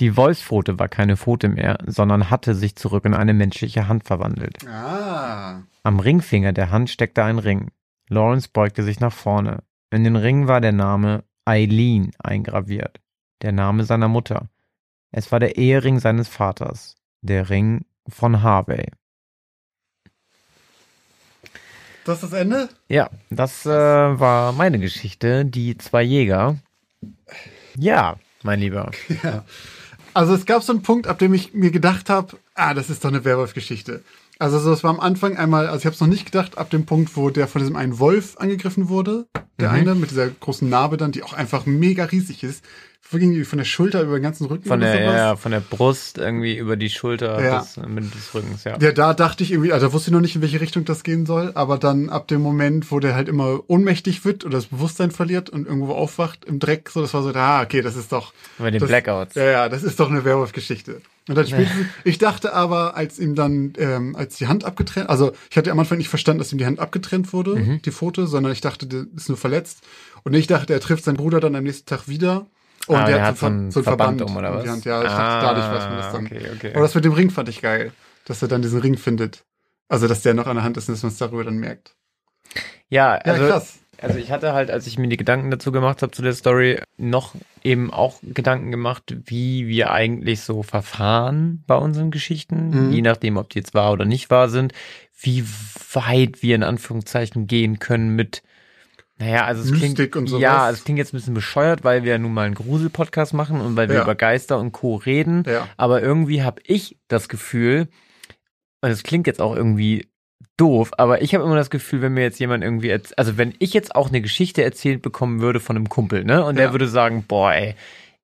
[0.00, 4.66] Die Wolfspfote war keine Pfote mehr, sondern hatte sich zurück in eine menschliche Hand verwandelt.
[4.68, 5.62] Ah.
[5.82, 7.70] Am Ringfinger der Hand steckte ein Ring.
[8.08, 9.62] Lawrence beugte sich nach vorne.
[9.90, 13.00] In den Ring war der Name Eileen eingraviert,
[13.42, 14.50] der Name seiner Mutter.
[15.12, 18.90] Es war der Ehering seines Vaters, der Ring von Harvey.
[22.04, 22.68] Das ist das Ende?
[22.88, 26.56] Ja, das äh, war meine Geschichte, die zwei Jäger.
[27.76, 28.90] Ja, mein Lieber.
[29.22, 29.44] Ja.
[30.16, 33.04] Also es gab so einen Punkt, ab dem ich mir gedacht habe, ah, das ist
[33.04, 34.02] doch eine Werwolf-Geschichte.
[34.38, 36.70] Also so, es war am Anfang einmal, also ich habe es noch nicht gedacht, ab
[36.70, 39.26] dem Punkt, wo der von diesem einen Wolf angegriffen wurde,
[39.60, 39.74] der Mhm.
[39.74, 42.64] eine mit dieser großen Narbe dann, die auch einfach mega riesig ist,
[43.10, 45.16] ging von der Schulter über den ganzen Rücken Von oder der, sowas.
[45.16, 47.58] ja, von der Brust irgendwie über die Schulter Ja.
[47.60, 48.76] bis äh, Mitte des Rückens, ja.
[48.80, 51.02] Ja, da dachte ich irgendwie, also da wusste ich noch nicht, in welche Richtung das
[51.04, 54.66] gehen soll, aber dann ab dem Moment, wo der halt immer ohnmächtig wird oder das
[54.66, 58.12] Bewusstsein verliert und irgendwo aufwacht im Dreck, so, das war so, ah, okay, das ist
[58.12, 58.32] doch.
[58.58, 59.34] Bei den das, Blackouts.
[59.34, 61.00] Ja, ja, das ist doch eine Werwolf-Geschichte.
[61.28, 65.32] Und dann spätestens, ich dachte aber, als ihm dann, ähm, als die Hand abgetrennt, also
[65.50, 67.82] ich hatte am Anfang nicht verstanden, dass ihm die Hand abgetrennt wurde, Mhm.
[67.82, 69.80] die Pfote, sondern ich dachte, der ist nur verletzt.
[70.22, 72.46] Und ich dachte, er trifft seinen Bruder dann am nächsten Tag wieder.
[72.88, 74.64] Und Ah, der der hat so einen Verband um, oder was?
[74.84, 76.26] Ja, ich dachte, dadurch weiß man das Ah, dann.
[76.26, 76.70] okay, okay.
[76.72, 77.92] Aber das mit dem Ring fand ich geil,
[78.26, 79.44] dass er dann diesen Ring findet.
[79.88, 81.94] Also, dass der noch an der Hand ist und dass man es darüber dann merkt.
[82.88, 83.78] Ja, Ja, also, krass.
[84.00, 86.80] also ich hatte halt, als ich mir die Gedanken dazu gemacht habe zu der Story,
[86.96, 87.34] noch
[87.64, 92.92] eben auch Gedanken gemacht, wie wir eigentlich so verfahren bei unseren Geschichten, Mhm.
[92.92, 94.72] je nachdem, ob die jetzt wahr oder nicht wahr sind,
[95.20, 95.44] wie
[95.92, 98.42] weit wir in Anführungszeichen gehen können mit
[99.18, 100.42] naja, also es Mystik klingt, und sowas.
[100.42, 103.60] ja, es klingt jetzt ein bisschen bescheuert, weil wir ja nun mal einen Grusel-Podcast machen
[103.60, 104.02] und weil wir Ja.
[104.02, 104.96] über Geister und Co.
[104.96, 105.42] reden.
[105.46, 105.66] Ja.
[105.76, 107.88] Aber irgendwie habe ich das Gefühl,
[108.82, 110.06] und es klingt jetzt auch irgendwie
[110.58, 113.72] doof, aber ich habe immer das Gefühl, wenn mir jetzt jemand irgendwie, also wenn ich
[113.74, 116.72] jetzt auch eine Geschichte erzählt bekommen würde von einem Kumpel, ne, und der Ja.
[116.72, 117.74] würde sagen, boah, ey,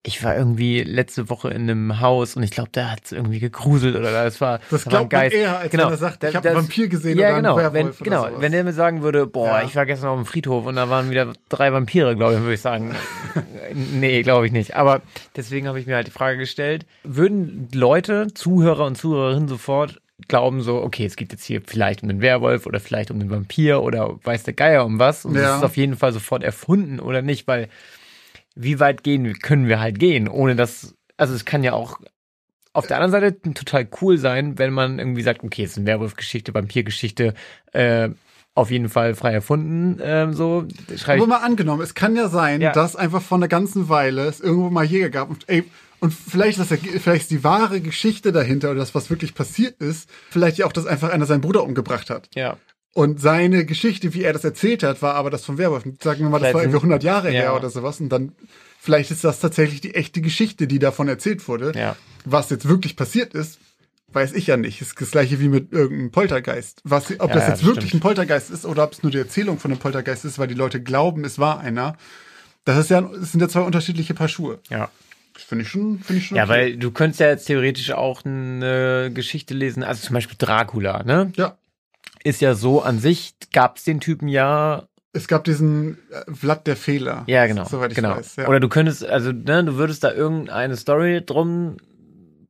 [0.04, 3.38] ich war irgendwie letzte Woche in einem Haus und ich glaube, da hat es irgendwie
[3.38, 5.34] gegruselt oder das war, Das war ein glaubt Geist.
[5.36, 7.66] eher, als genau, wenn er sagt, ich habe einen Vampir gesehen ja, oder genau, einen
[7.66, 9.62] wenn, Werwolf oder genau, wenn der mir sagen würde, boah, Ja.
[9.62, 12.54] ich war gestern auf dem Friedhof und da waren wieder drei Vampire, glaube ich, würde
[12.54, 12.96] ich sagen,
[13.74, 14.74] nee, glaube ich nicht.
[14.74, 15.02] Aber
[15.36, 20.62] deswegen habe ich mir halt die Frage gestellt, würden Leute, Zuhörer und Zuhörerinnen sofort glauben
[20.62, 23.82] so, okay, es geht jetzt hier vielleicht um den Werwolf oder vielleicht um den Vampir
[23.82, 25.42] oder weiß der Geier um was und Ja.
[25.42, 27.68] das ist auf jeden Fall sofort erfunden oder nicht, weil
[28.54, 31.98] wie weit gehen können wir halt gehen, ohne dass, also es kann ja auch
[32.74, 35.86] auf der anderen Seite total cool sein, wenn man irgendwie sagt, okay, es ist eine
[35.86, 37.34] Werwolf-Geschichte, Vampir-Geschichte,
[37.72, 38.08] äh,
[38.54, 41.40] auf jeden Fall frei erfunden, ähm, so schreibe Aber ich.
[41.40, 42.72] mal angenommen, es kann ja sein, Ja.
[42.72, 45.64] dass einfach von der ganzen Weile es irgendwo mal Jäger gab und ey,
[46.00, 49.34] und vielleicht, ist das, ja- vielleicht ist die wahre Geschichte dahinter oder das, was wirklich
[49.34, 52.28] passiert ist, vielleicht ja auch, dass einfach einer seinen Bruder umgebracht hat.
[52.34, 52.56] Ja,
[52.94, 55.84] Und seine Geschichte, wie er das erzählt hat, war aber das vom Werwolf.
[56.02, 57.40] Sagen wir mal, das Vielleicht war irgendwie 100 Jahre Ja.
[57.40, 58.00] her oder sowas.
[58.00, 58.32] Und dann,
[58.78, 61.72] vielleicht ist das tatsächlich die echte Geschichte, die davon erzählt wurde.
[61.74, 61.96] ja.
[62.24, 63.58] Was jetzt wirklich passiert ist,
[64.12, 64.80] weiß ich ja nicht.
[64.80, 66.80] Ist das gleiche wie mit irgendeinem Poltergeist.
[66.84, 68.00] Was, ob Ja, das jetzt das wirklich stimmt.
[68.02, 70.54] ein Poltergeist ist oder ob es nur die Erzählung von einem Poltergeist ist, weil die
[70.54, 71.96] Leute glauben, es war einer.
[72.64, 74.60] Das ist ja, das sind ja zwei unterschiedliche Paar Schuhe.
[74.70, 74.88] Ja.
[75.34, 76.36] Das finde ich schon, finde ich schon.
[76.36, 76.52] Ja, okay.
[76.52, 81.32] weil du könntest ja jetzt theoretisch auch eine Geschichte lesen, also zum Beispiel Dracula, ne?
[81.36, 81.56] Ja.
[82.24, 86.66] Ist ja so an sich, gab es den Typen ja, Es gab diesen äh, Vlad
[86.66, 87.24] der Fehler.
[87.26, 88.16] ja genau, Soweit ich genau.
[88.16, 88.36] weiß.
[88.36, 88.48] Ja.
[88.48, 91.76] Oder du könntest, also ne, du würdest da irgendeine Story drum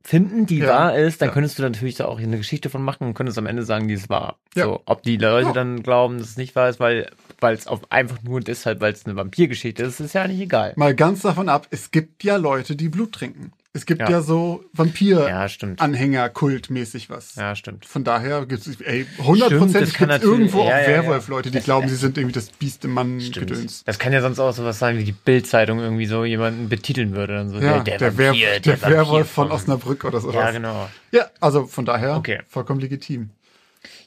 [0.05, 0.67] finden, die Ja.
[0.67, 1.33] wahr ist, dann Ja.
[1.33, 3.93] könntest du natürlich da auch eine Geschichte von machen und könntest am Ende sagen, die
[3.93, 4.37] ist wahr.
[4.53, 4.65] Ja.
[4.65, 5.53] So, ob die Leute Ja.
[5.53, 7.09] dann glauben, dass es nicht wahr ist, weil
[7.39, 10.71] weil es auf einfach nur deshalb, weil es eine Vampirgeschichte ist, ist ja nicht egal.
[10.77, 13.51] Mal ganz davon ab, es gibt ja Leute, die Blut trinken.
[13.75, 14.21] Es gibt ja, Ja.
[14.21, 16.33] so Vampir-Anhänger, Ja, stimmt.
[16.35, 17.33] kultmäßig was.
[17.35, 17.85] Ja, stimmt.
[17.85, 20.87] Von daher gibt es, ey, Stimmt, hundertprozentig das kann gibt es irgendwo ja, auch ja.
[20.87, 23.47] Werwolf-Leute, die Das- glauben, sie sind irgendwie das Biest im Mann Stimmt.
[23.47, 23.83] gedöns.
[23.83, 27.33] Das kann ja sonst auch sowas sein, wie die Bildzeitung irgendwie so jemanden betiteln würde.
[27.33, 30.31] Dann so, Ja, der, der, Wer Vampir, der, Vampir Werwolf von Osnabrück oder so.
[30.31, 30.87] Ja, genau.
[31.11, 32.41] Ja, also von daher Okay.
[32.47, 33.31] vollkommen legitim.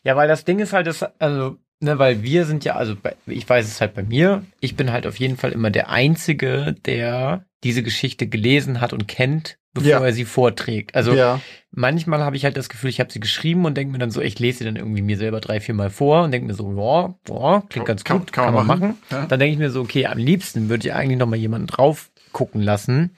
[0.04, 3.16] Ja, weil das Ding ist halt, das, also, ne, weil wir sind ja, also bei,
[3.26, 6.76] ich weiß es halt bei mir, ich bin halt auf jeden Fall immer der Einzige,
[6.86, 10.04] der diese Geschichte gelesen hat und kennt, bevor Ja.
[10.04, 10.94] er sie vorträgt.
[10.94, 11.40] Also ja,
[11.70, 14.20] manchmal habe ich halt das Gefühl, ich habe sie geschrieben und denke mir dann so,
[14.20, 16.70] ich lese sie dann irgendwie mir selber drei, vier Mal vor und denke mir so,
[16.76, 18.80] ja, ja, klingt ganz Kann- gut, kann man machen.
[18.80, 18.98] machen.
[19.11, 19.26] Ja.
[19.26, 22.11] Dann denke ich mir so, okay, am liebsten würde ich eigentlich noch mal jemanden drauf
[22.32, 23.16] gucken lassen,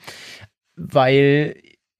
[0.75, 1.55] weil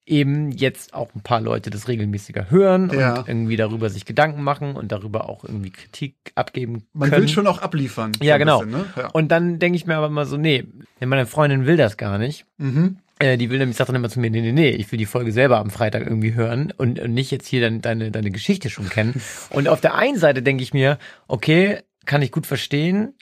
[0.09, 3.19] eben jetzt auch ein paar Leute das regelmäßiger hören Ja.
[3.19, 7.21] und irgendwie darüber sich Gedanken machen und darüber auch irgendwie Kritik abgeben man können.
[7.23, 8.11] will schon auch abliefern.
[8.21, 8.59] Ja, genau.
[8.59, 8.85] bisschen, ne?
[8.97, 9.07] ja.
[9.09, 10.65] Und dann denke ich mir aber immer so, nee,
[10.99, 12.45] meine Freundin will das gar nicht.
[12.57, 12.97] Mhm.
[13.19, 15.05] Äh, die will nämlich, sagt dann immer zu mir, nee, nee, nee, ich will die
[15.05, 18.69] Folge selber am Freitag irgendwie hören und, und nicht jetzt hier dann deine, deine Geschichte
[18.69, 19.21] schon kennen.
[19.49, 20.97] Und auf der einen Seite denke ich mir,
[21.27, 23.13] okay, kann ich gut verstehen.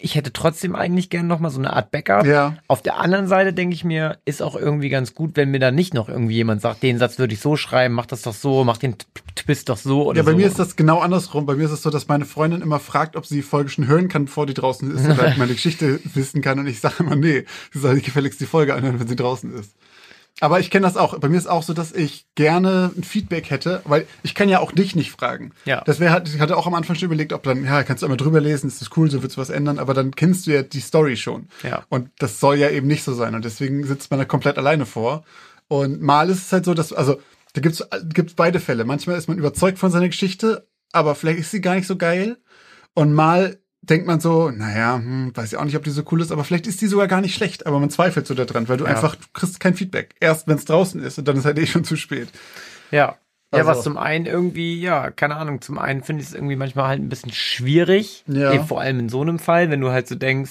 [0.00, 2.26] Ich hätte trotzdem eigentlich gerne nochmal so eine Art Backup.
[2.26, 5.58] Ja, Auf der anderen Seite denke ich mir, ist auch irgendwie ganz gut, wenn mir
[5.58, 8.34] da nicht noch irgendwie jemand sagt, den Satz würde ich so schreiben, mach das doch
[8.34, 8.96] so, mach den
[9.34, 10.36] Twist doch so oder ja, bei so.
[10.36, 11.46] mir ist das genau andersrum.
[11.46, 13.86] Bei mir ist es so, dass meine Freundin immer fragt, ob sie die Folge schon
[13.86, 16.58] hören kann, bevor die draußen ist oder meine Geschichte wissen kann.
[16.58, 19.72] Und ich sage immer, nee, sie soll gefälligst die Folge anhören, wenn sie draußen ist.
[20.40, 21.18] Aber ich kenne das auch.
[21.18, 24.60] Bei mir ist auch so, dass ich gerne ein Feedback hätte, weil ich kann ja
[24.60, 25.52] auch dich nicht fragen.
[25.64, 25.82] Ja.
[25.86, 28.18] Das wäre, ich hatte auch am Anfang schon überlegt, ob dann, ja, kannst du einmal
[28.18, 30.80] drüber lesen, ist das cool, so wird's was ändern, aber dann kennst du ja die
[30.80, 31.48] Story schon.
[31.62, 31.84] Ja.
[31.88, 33.34] Und das soll ja eben nicht so sein.
[33.34, 35.24] Und deswegen sitzt man da komplett alleine vor.
[35.68, 37.18] Und mal ist es halt so, dass, also,
[37.54, 37.82] da gibt's,
[38.12, 38.84] gibt's beide Fälle.
[38.84, 42.36] Manchmal ist man überzeugt von seiner Geschichte, aber vielleicht ist sie gar nicht so geil.
[42.92, 43.58] Und mal
[43.88, 46.44] denkt man so, naja, hm, weiß ja auch nicht, ob die so cool ist, aber
[46.44, 48.90] vielleicht ist die sogar gar nicht schlecht, aber man zweifelt so daran, weil du Ja.
[48.90, 50.14] einfach, du kriegst kein Feedback.
[50.20, 52.28] Erst wenn es draußen ist und dann ist halt eh schon zu spät.
[52.90, 53.16] Ja.
[53.52, 56.56] Ja, Also- was zum einen irgendwie, ja, keine Ahnung, zum einen finde ich es irgendwie
[56.56, 58.24] manchmal halt ein bisschen schwierig.
[58.26, 58.52] Ja.
[58.52, 60.50] Eh, Vor allem in so einem Fall, wenn du halt so denkst,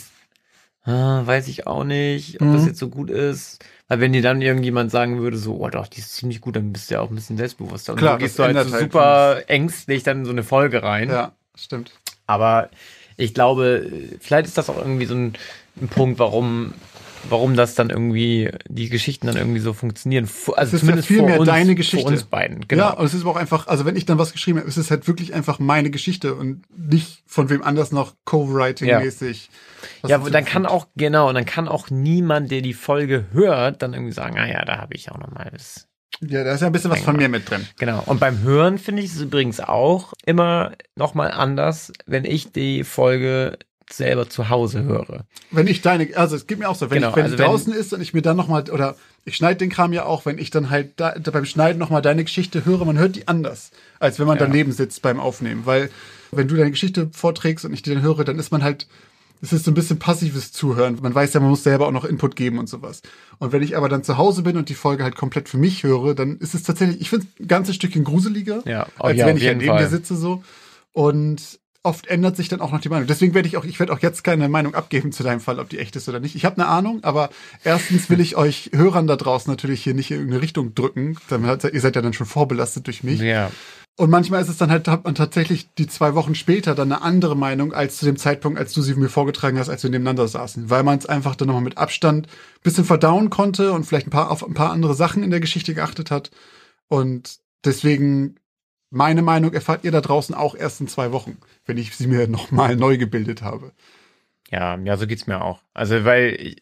[0.83, 2.53] ah, weiß ich auch nicht, ob Mhm.
[2.53, 3.63] das jetzt so gut ist.
[3.87, 6.71] Weil wenn dir dann irgendjemand sagen würde, so, oh doch, die ist ziemlich gut, dann
[6.73, 7.93] bist du ja auch ein bisschen selbstbewusster.
[7.93, 10.81] Und Klar, so gehst du halt so halt super ängstlich dann in so eine Folge
[10.81, 11.09] rein.
[11.09, 11.91] Ja, stimmt.
[12.27, 12.69] Aber
[13.17, 13.89] ich glaube,
[14.19, 15.33] vielleicht ist das auch irgendwie so ein,
[15.81, 16.73] ein Punkt, warum,
[17.29, 20.27] warum das dann irgendwie, die Geschichten dann irgendwie so funktionieren.
[20.27, 22.03] Fu- Es Also ist ja zumindest viel mehr uns, deine Geschichte.
[22.05, 22.83] Vor uns beiden, genau.
[22.83, 24.77] Ja, und es ist aber auch einfach, also wenn ich dann was geschrieben habe, es
[24.77, 29.49] ist halt wirklich einfach meine Geschichte und nicht von wem anders noch Co-Writing-mäßig.
[30.03, 33.93] Ja, dazu dann kann auch, genau, dann kann auch niemand, der die Folge hört, dann
[33.93, 35.87] irgendwie sagen, ah ja, da habe ich auch noch mal was.
[36.21, 37.67] Ja, da ist ja ein bisschen was von mir mit drin.
[37.77, 38.01] Genau.
[38.05, 42.83] Und beim Hören finde ich es übrigens auch immer noch mal anders, wenn ich die
[42.83, 43.57] Folge
[43.89, 45.25] selber zu Hause höre.
[45.51, 47.39] Wenn ich deine, also es geht mir auch so, wenn Genau, ich, wenn also die
[47.43, 48.95] wenn- draußen ist und ich mir dann nochmal, oder
[49.25, 52.23] ich schneide den Kram ja auch, wenn ich dann halt da beim Schneiden nochmal deine
[52.23, 54.45] Geschichte höre, man hört die anders, als wenn man Ja.
[54.47, 55.65] daneben sitzt beim Aufnehmen.
[55.65, 55.89] Weil
[56.31, 58.87] wenn du deine Geschichte vorträgst und ich die dann höre, dann ist man halt,
[59.45, 60.97] es ist so ein bisschen passives Zuhören.
[61.01, 63.03] Man weiß ja, man muss selber auch noch Input geben und sowas.
[63.37, 65.83] Und wenn ich aber dann zu Hause bin und die Folge halt komplett für mich
[65.83, 69.17] höre, dann ist es tatsächlich, ich finde es ein ganzes Stückchen gruseliger, Ja, oh als
[69.17, 70.43] ja, wenn ich halt jeden neben dir sitze so.
[70.93, 73.05] Und oft ändert sich dann auch noch die Meinung.
[73.05, 75.69] Deswegen werde ich auch, ich werde auch jetzt keine Meinung abgeben zu deinem Fall, ob
[75.69, 76.35] die echt ist oder nicht.
[76.35, 77.29] Ich habe eine Ahnung, aber
[77.63, 81.17] erstens will ich euch Hörern da draußen natürlich hier nicht in irgendeine Richtung drücken.
[81.29, 83.19] Dann Ihr seid ja dann schon vorbelastet durch mich.
[83.19, 83.51] Ja.
[83.97, 87.01] Und manchmal ist es dann halt, hat man tatsächlich die zwei Wochen später dann eine
[87.01, 90.27] andere Meinung als zu dem Zeitpunkt, als du sie mir vorgetragen hast, als wir nebeneinander
[90.27, 90.69] saßen.
[90.69, 92.27] Weil man es einfach dann nochmal mit Abstand
[92.61, 95.73] bisschen verdauen konnte und vielleicht ein paar, auf ein paar andere Sachen in der Geschichte
[95.73, 96.29] geachtet hat.
[96.89, 98.35] Und deswegen,
[98.89, 102.27] meine Meinung erfahrt ihr da draußen auch erst in zwei Wochen, wenn ich sie mir
[102.27, 103.71] nochmal neu gebildet habe.
[104.51, 105.61] Ja, ja, so geht's mir auch.
[105.73, 106.55] Also, weil,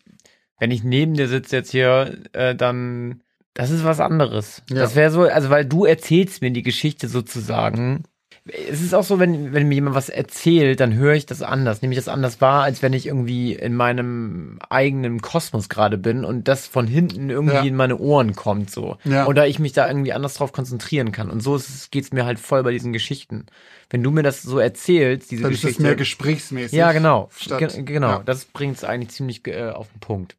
[0.59, 3.22] wenn ich neben dir sitze jetzt hier, äh, dann,
[3.53, 4.63] das ist was anderes.
[4.69, 4.77] Ja.
[4.77, 8.03] Das wäre so, also, weil du erzählst mir die Geschichte sozusagen,
[8.45, 11.81] es ist auch so, wenn, wenn mir jemand was erzählt, dann höre ich das anders.
[11.81, 16.25] Nehme ich das anders wahr, als wenn ich irgendwie in meinem eigenen Kosmos gerade bin
[16.25, 17.61] und das von hinten irgendwie Ja.
[17.63, 18.97] in meine Ohren kommt so.
[19.05, 19.27] Ja.
[19.27, 21.29] Oder ich mich da irgendwie anders drauf konzentrieren kann.
[21.29, 23.45] Und so ist es- geht's mir halt voll bei diesen Geschichten.
[23.89, 25.81] Wenn du mir das so erzählst, diese Dann ist Geschichte.
[25.81, 26.77] es mehr gesprächsmäßig.
[26.77, 27.29] ja, genau.
[27.37, 28.09] Statt, Ge genau.
[28.09, 28.23] Ja.
[28.25, 30.35] Das bringt es eigentlich ziemlich äh, auf den Punkt.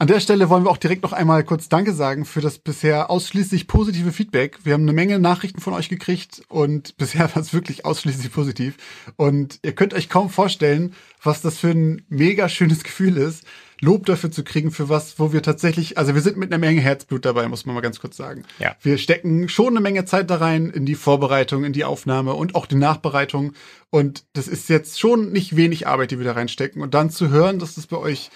[0.00, 3.10] An der Stelle wollen wir auch direkt noch einmal kurz Danke sagen für das bisher
[3.10, 4.60] ausschließlich positive Feedback.
[4.62, 8.76] Wir haben eine Menge Nachrichten von euch gekriegt und bisher war es wirklich ausschließlich positiv.
[9.16, 13.44] Und ihr könnt euch kaum vorstellen, was das für ein mega schönes Gefühl ist,
[13.80, 16.80] Lob dafür zu kriegen für was, wo wir tatsächlich, also wir sind mit einer Menge
[16.80, 18.44] Herzblut dabei, muss man mal ganz kurz sagen.
[18.60, 18.76] Ja.
[18.80, 22.54] Wir stecken schon eine Menge Zeit da rein in die Vorbereitung, in die Aufnahme und
[22.54, 23.52] auch die Nachbereitung.
[23.90, 26.82] Und das ist jetzt schon nicht wenig Arbeit, die wir da reinstecken.
[26.82, 28.30] Und dann zu hören, dass das bei euch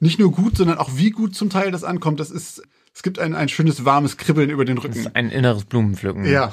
[0.00, 2.62] nicht nur gut, sondern auch wie gut zum Teil das ankommt, das ist,
[2.94, 4.98] es gibt ein, ein schönes warmes Kribbeln über den Das Rücken.
[4.98, 6.24] ist ein inneres Blumenpflücken.
[6.24, 6.52] Ja.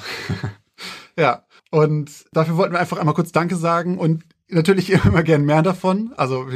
[1.18, 1.46] ja.
[1.72, 6.14] Und dafür wollten wir einfach einmal kurz Danke sagen und natürlich immer gern mehr davon.
[6.18, 6.48] Also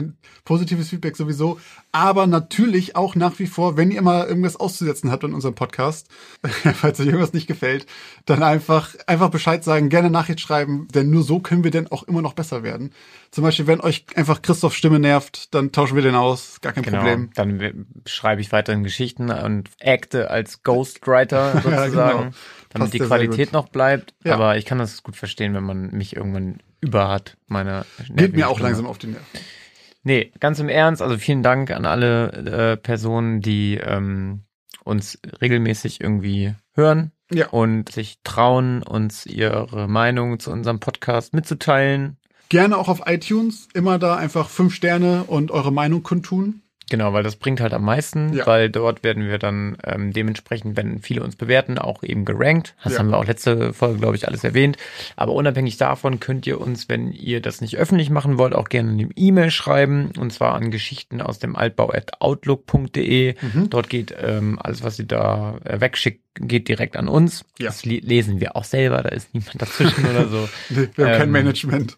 [0.45, 1.59] positives Feedback sowieso.
[1.91, 6.07] Aber natürlich auch nach wie vor, wenn ihr mal irgendwas auszusetzen habt in unserem Podcast,
[6.75, 7.87] falls euch irgendwas nicht gefällt,
[8.25, 12.03] dann einfach, einfach Bescheid sagen, gerne Nachricht schreiben, denn nur so können wir dann auch
[12.03, 12.91] immer noch besser werden.
[13.31, 16.61] Zum Beispiel, wenn euch einfach Christophs Stimme nervt, dann tauschen wir den aus.
[16.61, 16.97] Gar kein Genau.
[16.97, 17.29] Problem.
[17.35, 22.13] Dann schreibe ich weiterhin Geschichten und acte als Ghostwriter sozusagen, genau.
[22.17, 22.33] damit
[22.69, 24.13] Passt die ja Qualität noch bleibt.
[24.23, 24.35] Ja.
[24.35, 28.49] Aber ich kann das gut verstehen, wenn man mich irgendwann über hat, meine Geht mir
[28.49, 29.25] auch langsam auf die Nerven.
[30.03, 34.43] Nee, ganz im Ernst, also vielen Dank an alle äh, Personen, die ähm,
[34.85, 37.49] uns regelmäßig irgendwie hören Ja.
[37.49, 42.17] und sich trauen, uns ihre Meinung zu unserem Podcast mitzuteilen.
[42.47, 43.67] Gerne auch auf iTunes.
[43.73, 46.61] Immer da einfach fünf Sterne und eure Meinung kundtun.
[46.89, 48.45] Genau, weil das bringt halt am meisten, Ja.
[48.47, 52.75] weil dort werden wir dann ähm, dementsprechend, wenn viele uns bewerten, auch eben gerankt.
[52.83, 52.99] Das Ja.
[52.99, 54.77] haben wir auch letzte Folge, glaube ich, alles erwähnt.
[55.15, 58.91] Aber unabhängig davon könnt ihr uns, wenn ihr das nicht öffentlich machen wollt, auch gerne
[58.91, 60.11] eine E-Mail schreiben.
[60.17, 63.35] Und zwar an Geschichten aus dem Altbau at outlook.de.
[63.41, 63.69] Mhm.
[63.69, 67.43] Dort geht ähm, alles, was ihr da äh, wegschickt, geht direkt an uns.
[67.59, 67.67] Ja.
[67.67, 70.49] Das lesen wir auch selber, da ist niemand dazwischen oder so.
[70.69, 71.97] Nee, wir haben kein Ähm, Management.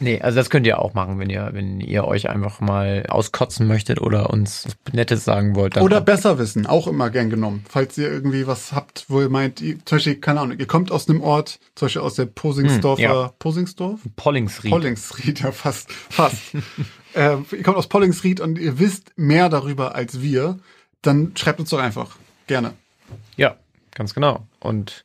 [0.00, 3.66] Nee, also das könnt ihr auch machen, wenn ihr, wenn ihr euch einfach mal auskotzen
[3.66, 5.76] möchtet oder uns Nettes sagen wollt.
[5.76, 7.64] Oder besser wissen, auch immer gern genommen.
[7.68, 10.92] Falls ihr irgendwie was habt, wo ihr meint, ihr, zum Beispiel, keine Ahnung, ihr kommt
[10.92, 13.32] aus einem Ort, zum Beispiel aus der Posingsdorfer, Hm, ja.
[13.38, 14.00] Posingsdorf?
[14.16, 14.70] Pollingsried.
[14.70, 16.54] Pollingsried, ja fast, fast.
[17.14, 20.58] ähm, ihr kommt aus Pollingsried und ihr wisst mehr darüber als wir,
[21.02, 22.16] dann schreibt uns doch einfach.
[22.46, 22.74] Gerne.
[23.36, 23.56] Ja,
[23.94, 24.46] ganz genau.
[24.60, 25.04] Und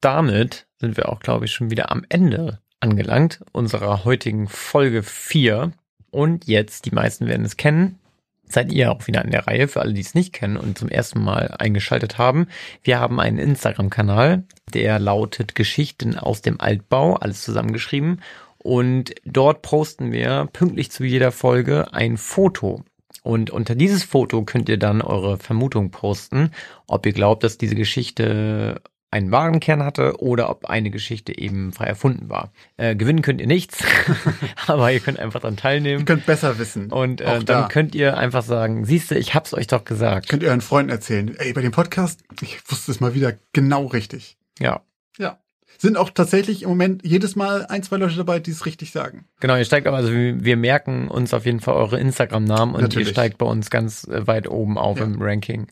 [0.00, 5.72] damit sind wir auch, glaube ich, schon wieder am Ende angelangt unserer heutigen Folge 4.
[6.10, 7.98] Und jetzt, die meisten werden es kennen,
[8.46, 10.88] seid ihr auch wieder an der Reihe, für alle, die es nicht kennen und zum
[10.88, 12.46] ersten Mal eingeschaltet haben.
[12.82, 18.20] Wir haben einen Instagram-Kanal, der lautet Geschichten aus dem Altbau, alles zusammengeschrieben.
[18.58, 22.82] Und dort posten wir pünktlich zu jeder Folge ein Foto.
[23.22, 26.50] Und unter dieses Foto könnt ihr dann eure Vermutung posten,
[26.86, 28.80] ob ihr glaubt, dass diese Geschichte
[29.14, 32.52] einen wahren Kern hatte oder ob eine Geschichte eben frei erfunden war.
[32.76, 33.78] Äh, gewinnen könnt ihr nichts,
[34.66, 36.04] aber ihr könnt einfach daran Ihr teilnehmen.
[36.04, 36.90] könnt besser wissen.
[36.92, 37.68] Und äh, dann da.
[37.68, 40.28] könnt ihr einfach sagen, siehste, ich hab's euch doch gesagt.
[40.28, 41.34] Könnt ihr euren Freunden erzählen.
[41.38, 44.36] Ey, bei dem Podcast, ich wusste es mal wieder genau richtig.
[44.58, 44.82] Ja,
[45.18, 45.38] Ja.
[45.76, 49.26] Sind auch tatsächlich im Moment jedes Mal ein, zwei Leute dabei, die es richtig sagen.
[49.40, 52.80] genau, ihr steigt aber, also wir wir merken uns auf jeden Fall eure Instagram-Namen und
[52.82, 53.08] Natürlich.
[53.08, 55.04] ihr steigt bei uns ganz äh, weit oben auf Ja.
[55.04, 55.66] im Ranking.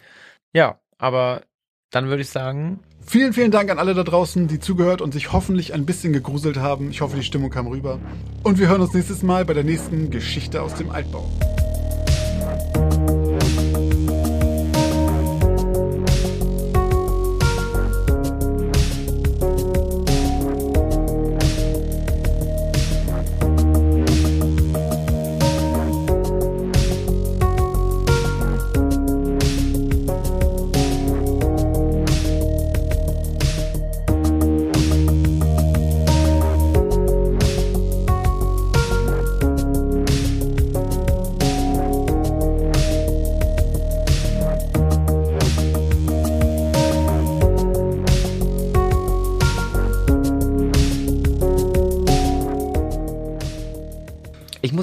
[0.52, 1.42] Ja, aber
[1.90, 5.32] dann würde ich sagen, Vielen, vielen Dank an alle da draußen, die zugehört und sich
[5.32, 6.90] hoffentlich ein bisschen gegruselt haben.
[6.90, 7.98] Ich hoffe, die Stimmung kam rüber.
[8.42, 11.28] Und wir hören uns nächstes Mal bei der nächsten Geschichte aus dem Altbau.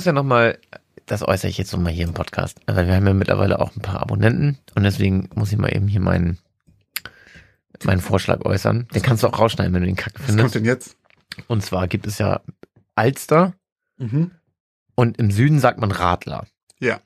[0.09, 0.59] Ja nochmal,
[1.05, 3.81] das äußere ich jetzt nochmal hier im Podcast, weil wir haben ja mittlerweile auch ein
[3.81, 6.37] paar Abonnenten und deswegen muss ich mal eben hier meinen,
[7.83, 8.87] meinen Vorschlag äußern.
[8.93, 10.55] Den kannst du auch rausschneiden, wenn du den Kack Was kommt findest.
[10.55, 10.97] denn jetzt?
[11.47, 12.41] Und zwar gibt es ja
[12.95, 13.53] Alster
[13.97, 14.31] Mhm.
[14.95, 16.45] und im Süden sagt man Radler.
[16.79, 16.99] Ja.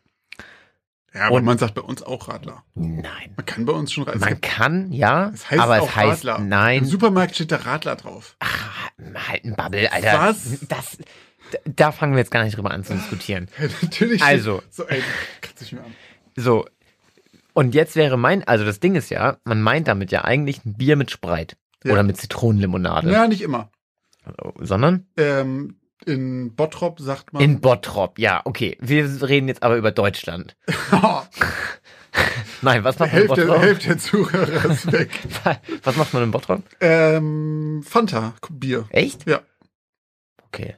[1.14, 2.64] Ja, aber Und- man sagt bei uns auch Radler.
[2.74, 3.34] Nein.
[3.36, 4.20] Man kann bei uns schon Radler.
[4.20, 6.38] Man kann, ja, es heißt aber es heißt Radler.
[6.38, 6.86] Im nein.
[6.86, 8.36] Supermarkt steht da Radler drauf.
[8.40, 8.90] Ach,
[9.30, 10.20] halt ein Bubble, Alter.
[10.20, 10.60] Was?
[10.68, 10.98] Das,
[11.66, 13.48] da fangen wir jetzt gar nicht drüber an zu diskutieren.
[13.82, 14.22] Natürlich.
[14.24, 14.62] Also.
[14.70, 15.02] So, ey,
[15.42, 15.94] kannst dich mir an.
[16.36, 16.66] So.
[17.54, 20.74] Und jetzt wäre mein, also das Ding ist ja, man meint damit ja eigentlich ein
[20.76, 21.56] Bier mit Spreit.
[21.84, 21.92] Ja.
[21.94, 23.12] Oder mit Zitronenlimonade.
[23.12, 23.70] Ja, nicht immer.
[24.60, 25.76] Sondern Ähm,
[26.06, 27.42] in Bottrop sagt man.
[27.44, 28.18] in Bottrop.
[28.18, 28.78] Ja, okay.
[28.82, 30.56] Wir reden jetzt aber über Deutschland.
[32.62, 33.62] Nein, was macht man in Bottrop?
[33.62, 35.10] Hälfte der Zuhörer ist weg.
[35.84, 36.64] Was macht man in Bottrop?
[36.80, 38.86] ähm, Fanta, Bier.
[38.90, 39.28] Echt?
[39.28, 39.42] Ja.
[40.48, 40.78] Okay.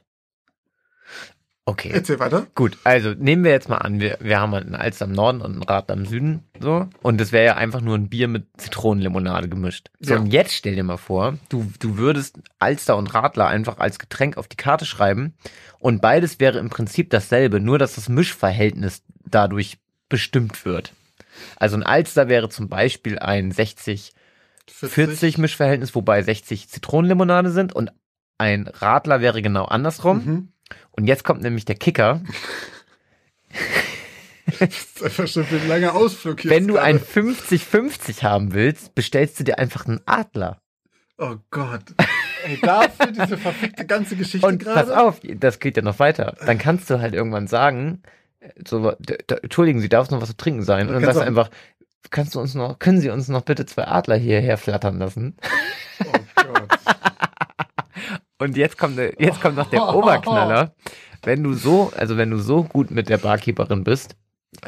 [1.68, 1.90] Okay.
[1.92, 2.46] Erzähl weiter.
[2.54, 5.40] Gut, also nehmen wir jetzt mal an, wir, wir haben halt einen Alster im Norden
[5.40, 6.88] und einen Radler im Süden, so.
[7.02, 9.88] Und das wäre ja einfach nur ein Bier mit Zitronenlimonade gemischt.
[9.98, 10.20] So, Ja.
[10.20, 14.36] und jetzt stell dir mal vor, du, du würdest Alster und Radler einfach als Getränk
[14.36, 15.34] auf die Karte schreiben
[15.80, 20.92] und beides wäre im Prinzip dasselbe, nur dass das Mischverhältnis dadurch bestimmt wird.
[21.56, 24.12] Also ein Alster wäre zum Beispiel ein 60
[24.68, 27.90] 40 Mischverhältnis, wobei 60 Zitronenlimonade sind und
[28.38, 30.24] ein Radler wäre genau andersrum.
[30.24, 30.48] Mhm.
[30.90, 32.22] Und jetzt kommt nämlich der Kicker.
[34.60, 36.52] Das ist einfach schon ein langer Ausflug hier.
[36.52, 40.60] Wenn du ein 50-50 haben willst, bestellst du dir einfach einen Adler.
[41.18, 41.82] Oh Gott.
[42.44, 45.00] Ey, dafür diese verfickte ganze Geschichte Und pass gerade.
[45.02, 46.36] auf, das geht ja noch weiter.
[46.46, 48.02] Dann kannst du halt irgendwann sagen,
[48.64, 48.94] so,
[49.42, 50.86] entschuldigen Sie, darf es noch was zu trinken sein?
[50.86, 51.50] Und dann sagst du einfach,
[52.10, 55.36] kannst du uns noch, können Sie uns noch bitte zwei Adler hierher flattern lassen?
[56.04, 56.68] Oh Gott.
[58.38, 60.74] Und jetzt kommt, jetzt kommt noch der Oberknaller.
[61.22, 64.14] Wenn du so, also wenn du so gut mit der Barkeeperin bist,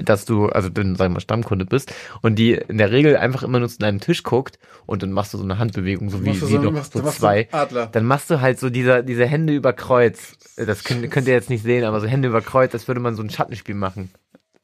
[0.03, 3.59] dass du, also dann sagen wir Stammkunde bist und die in der Regel einfach immer
[3.59, 6.41] nur zu deinem Tisch guckt und dann machst du so eine Handbewegung, so wie sie
[6.47, 7.49] so- doch machst- so zwei.
[7.53, 7.87] Adler.
[7.87, 10.37] Dann machst du halt so dieser, diese Hände über Kreuz.
[10.57, 13.15] Das könnt, könnt ihr jetzt nicht sehen, aber so Hände über Kreuz, als würde man
[13.15, 14.11] so ein Schattenspiel machen.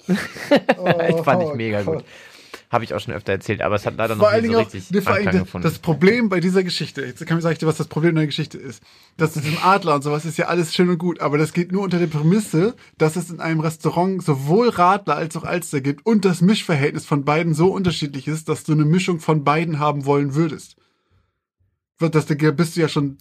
[0.76, 1.96] Oh, fand ich mega Gott.
[1.98, 2.04] gut.
[2.74, 4.64] Habe ich auch schon öfter erzählt, aber es hat leider Vor noch Dingen so auch,
[4.64, 5.62] richtig nee, vor allen Anklang gefunden.
[5.62, 8.82] das Problem bei dieser Geschichte, jetzt kann ich sagen, was das Problem der Geschichte ist.
[9.16, 11.70] Das mit dem Adler und sowas ist ja alles schön und gut, aber das geht
[11.70, 16.04] nur unter der Prämisse, dass es in einem Restaurant sowohl Radler als auch Alster gibt
[16.04, 20.04] und das Mischverhältnis von beiden so unterschiedlich ist, dass du eine Mischung von beiden haben
[20.04, 20.74] wollen würdest.
[22.00, 23.18] Das, da bist du ja schon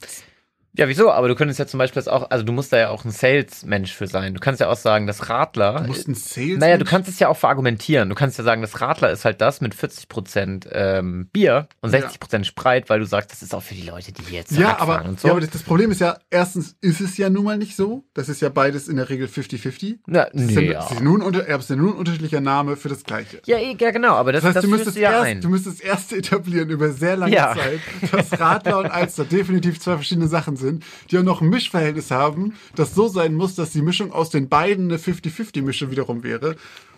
[0.75, 1.11] Ja, wieso?
[1.11, 3.11] Aber du könntest ja zum Beispiel das auch, also du musst da ja auch ein
[3.11, 4.33] Sales-Mensch für sein.
[4.33, 5.81] Du kannst ja auch sagen, das Radler.
[5.81, 6.57] Du musst ein Sales.
[6.59, 8.09] naja, du kannst es ja auch verargumentieren.
[8.09, 12.43] Du kannst ja sagen, das Radler ist halt das mit 40% ähm, Bier und 60%
[12.43, 14.81] Spreit, weil du sagst, das ist auch für die Leute, die hier jetzt Ja, Rad
[14.81, 15.27] aber, fahren und so.
[15.27, 18.03] ja, aber das, das Problem ist ja, erstens ist es ja nun mal nicht so.
[18.15, 19.97] Das ist ja beides in der Regel 50-50.
[20.07, 20.85] Na, Es ist nee, ja, ja.
[20.85, 23.41] es ist nur ein unter- ist ja nur ein unterschiedlicher Name für das Gleiche.
[23.45, 25.41] ja, eh, ja, genau, aber das, Das heißt, das du, müsstest du ja erst, ein.
[25.41, 27.53] du müsstest erst etablieren über sehr lange Ja.
[27.55, 27.79] Zeit,
[28.11, 30.62] dass Radler und Alster definitiv zwei verschiedene Sachen sind,
[31.09, 34.49] die auch noch ein Mischverhältnis haben, das so sein muss, dass die Mischung aus den
[34.49, 36.55] beiden eine 50-50-Mischung wiederum wäre.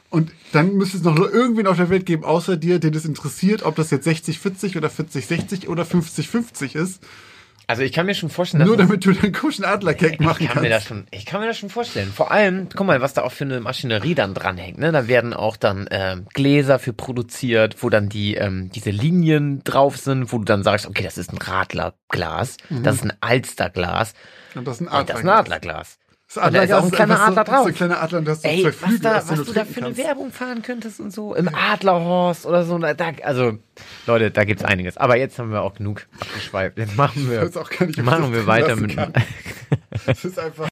[0.10, 3.64] Und dann müsste es noch irgendwen auf der Welt geben, außer dir, den es interessiert,
[3.64, 7.04] ob das jetzt 60-40 oder 40-60 oder 50-50 ist.
[7.68, 10.50] Also ich kann mir schon vorstellen, dass Nur damit du den komischen Adlercake machen Ich
[10.50, 10.88] kann, mir das kannst.
[10.88, 12.12] schon, ich kann mir das schon vorstellen.
[12.12, 14.78] Vor allem, guck mal, was da auch für eine Maschinerie dann dranhängt.
[14.78, 14.92] Ne?
[14.92, 19.98] Da werden auch dann ähm, Gläser für produziert, wo dann die ähm, diese Linien drauf
[19.98, 24.14] sind, wo du dann sagst, okay, das ist ein Radlerglas, das ist ein Alsterglas
[24.56, 25.98] Und das ist ein und das ist ein Adlerglas.
[26.36, 27.68] Das Und da ist auch ein kleiner so, Adler das so drauf.
[27.68, 29.54] ein kleiner Adler und du hast so Ey, zwei was, Flügel, da, was du du
[29.54, 30.04] da für eine kannst.
[30.04, 31.36] Werbung fahren könntest und so.
[31.36, 32.78] Im Adlerhorst oder so.
[32.78, 33.58] Da, also,
[34.08, 34.98] Leute, da gibt's einiges.
[34.98, 36.78] Aber jetzt haben wir auch genug abgeschweift.
[36.78, 37.42] Jetzt machen wir,
[38.04, 38.96] machen das wir weiter mit.
[40.06, 40.64] Das ist einfach.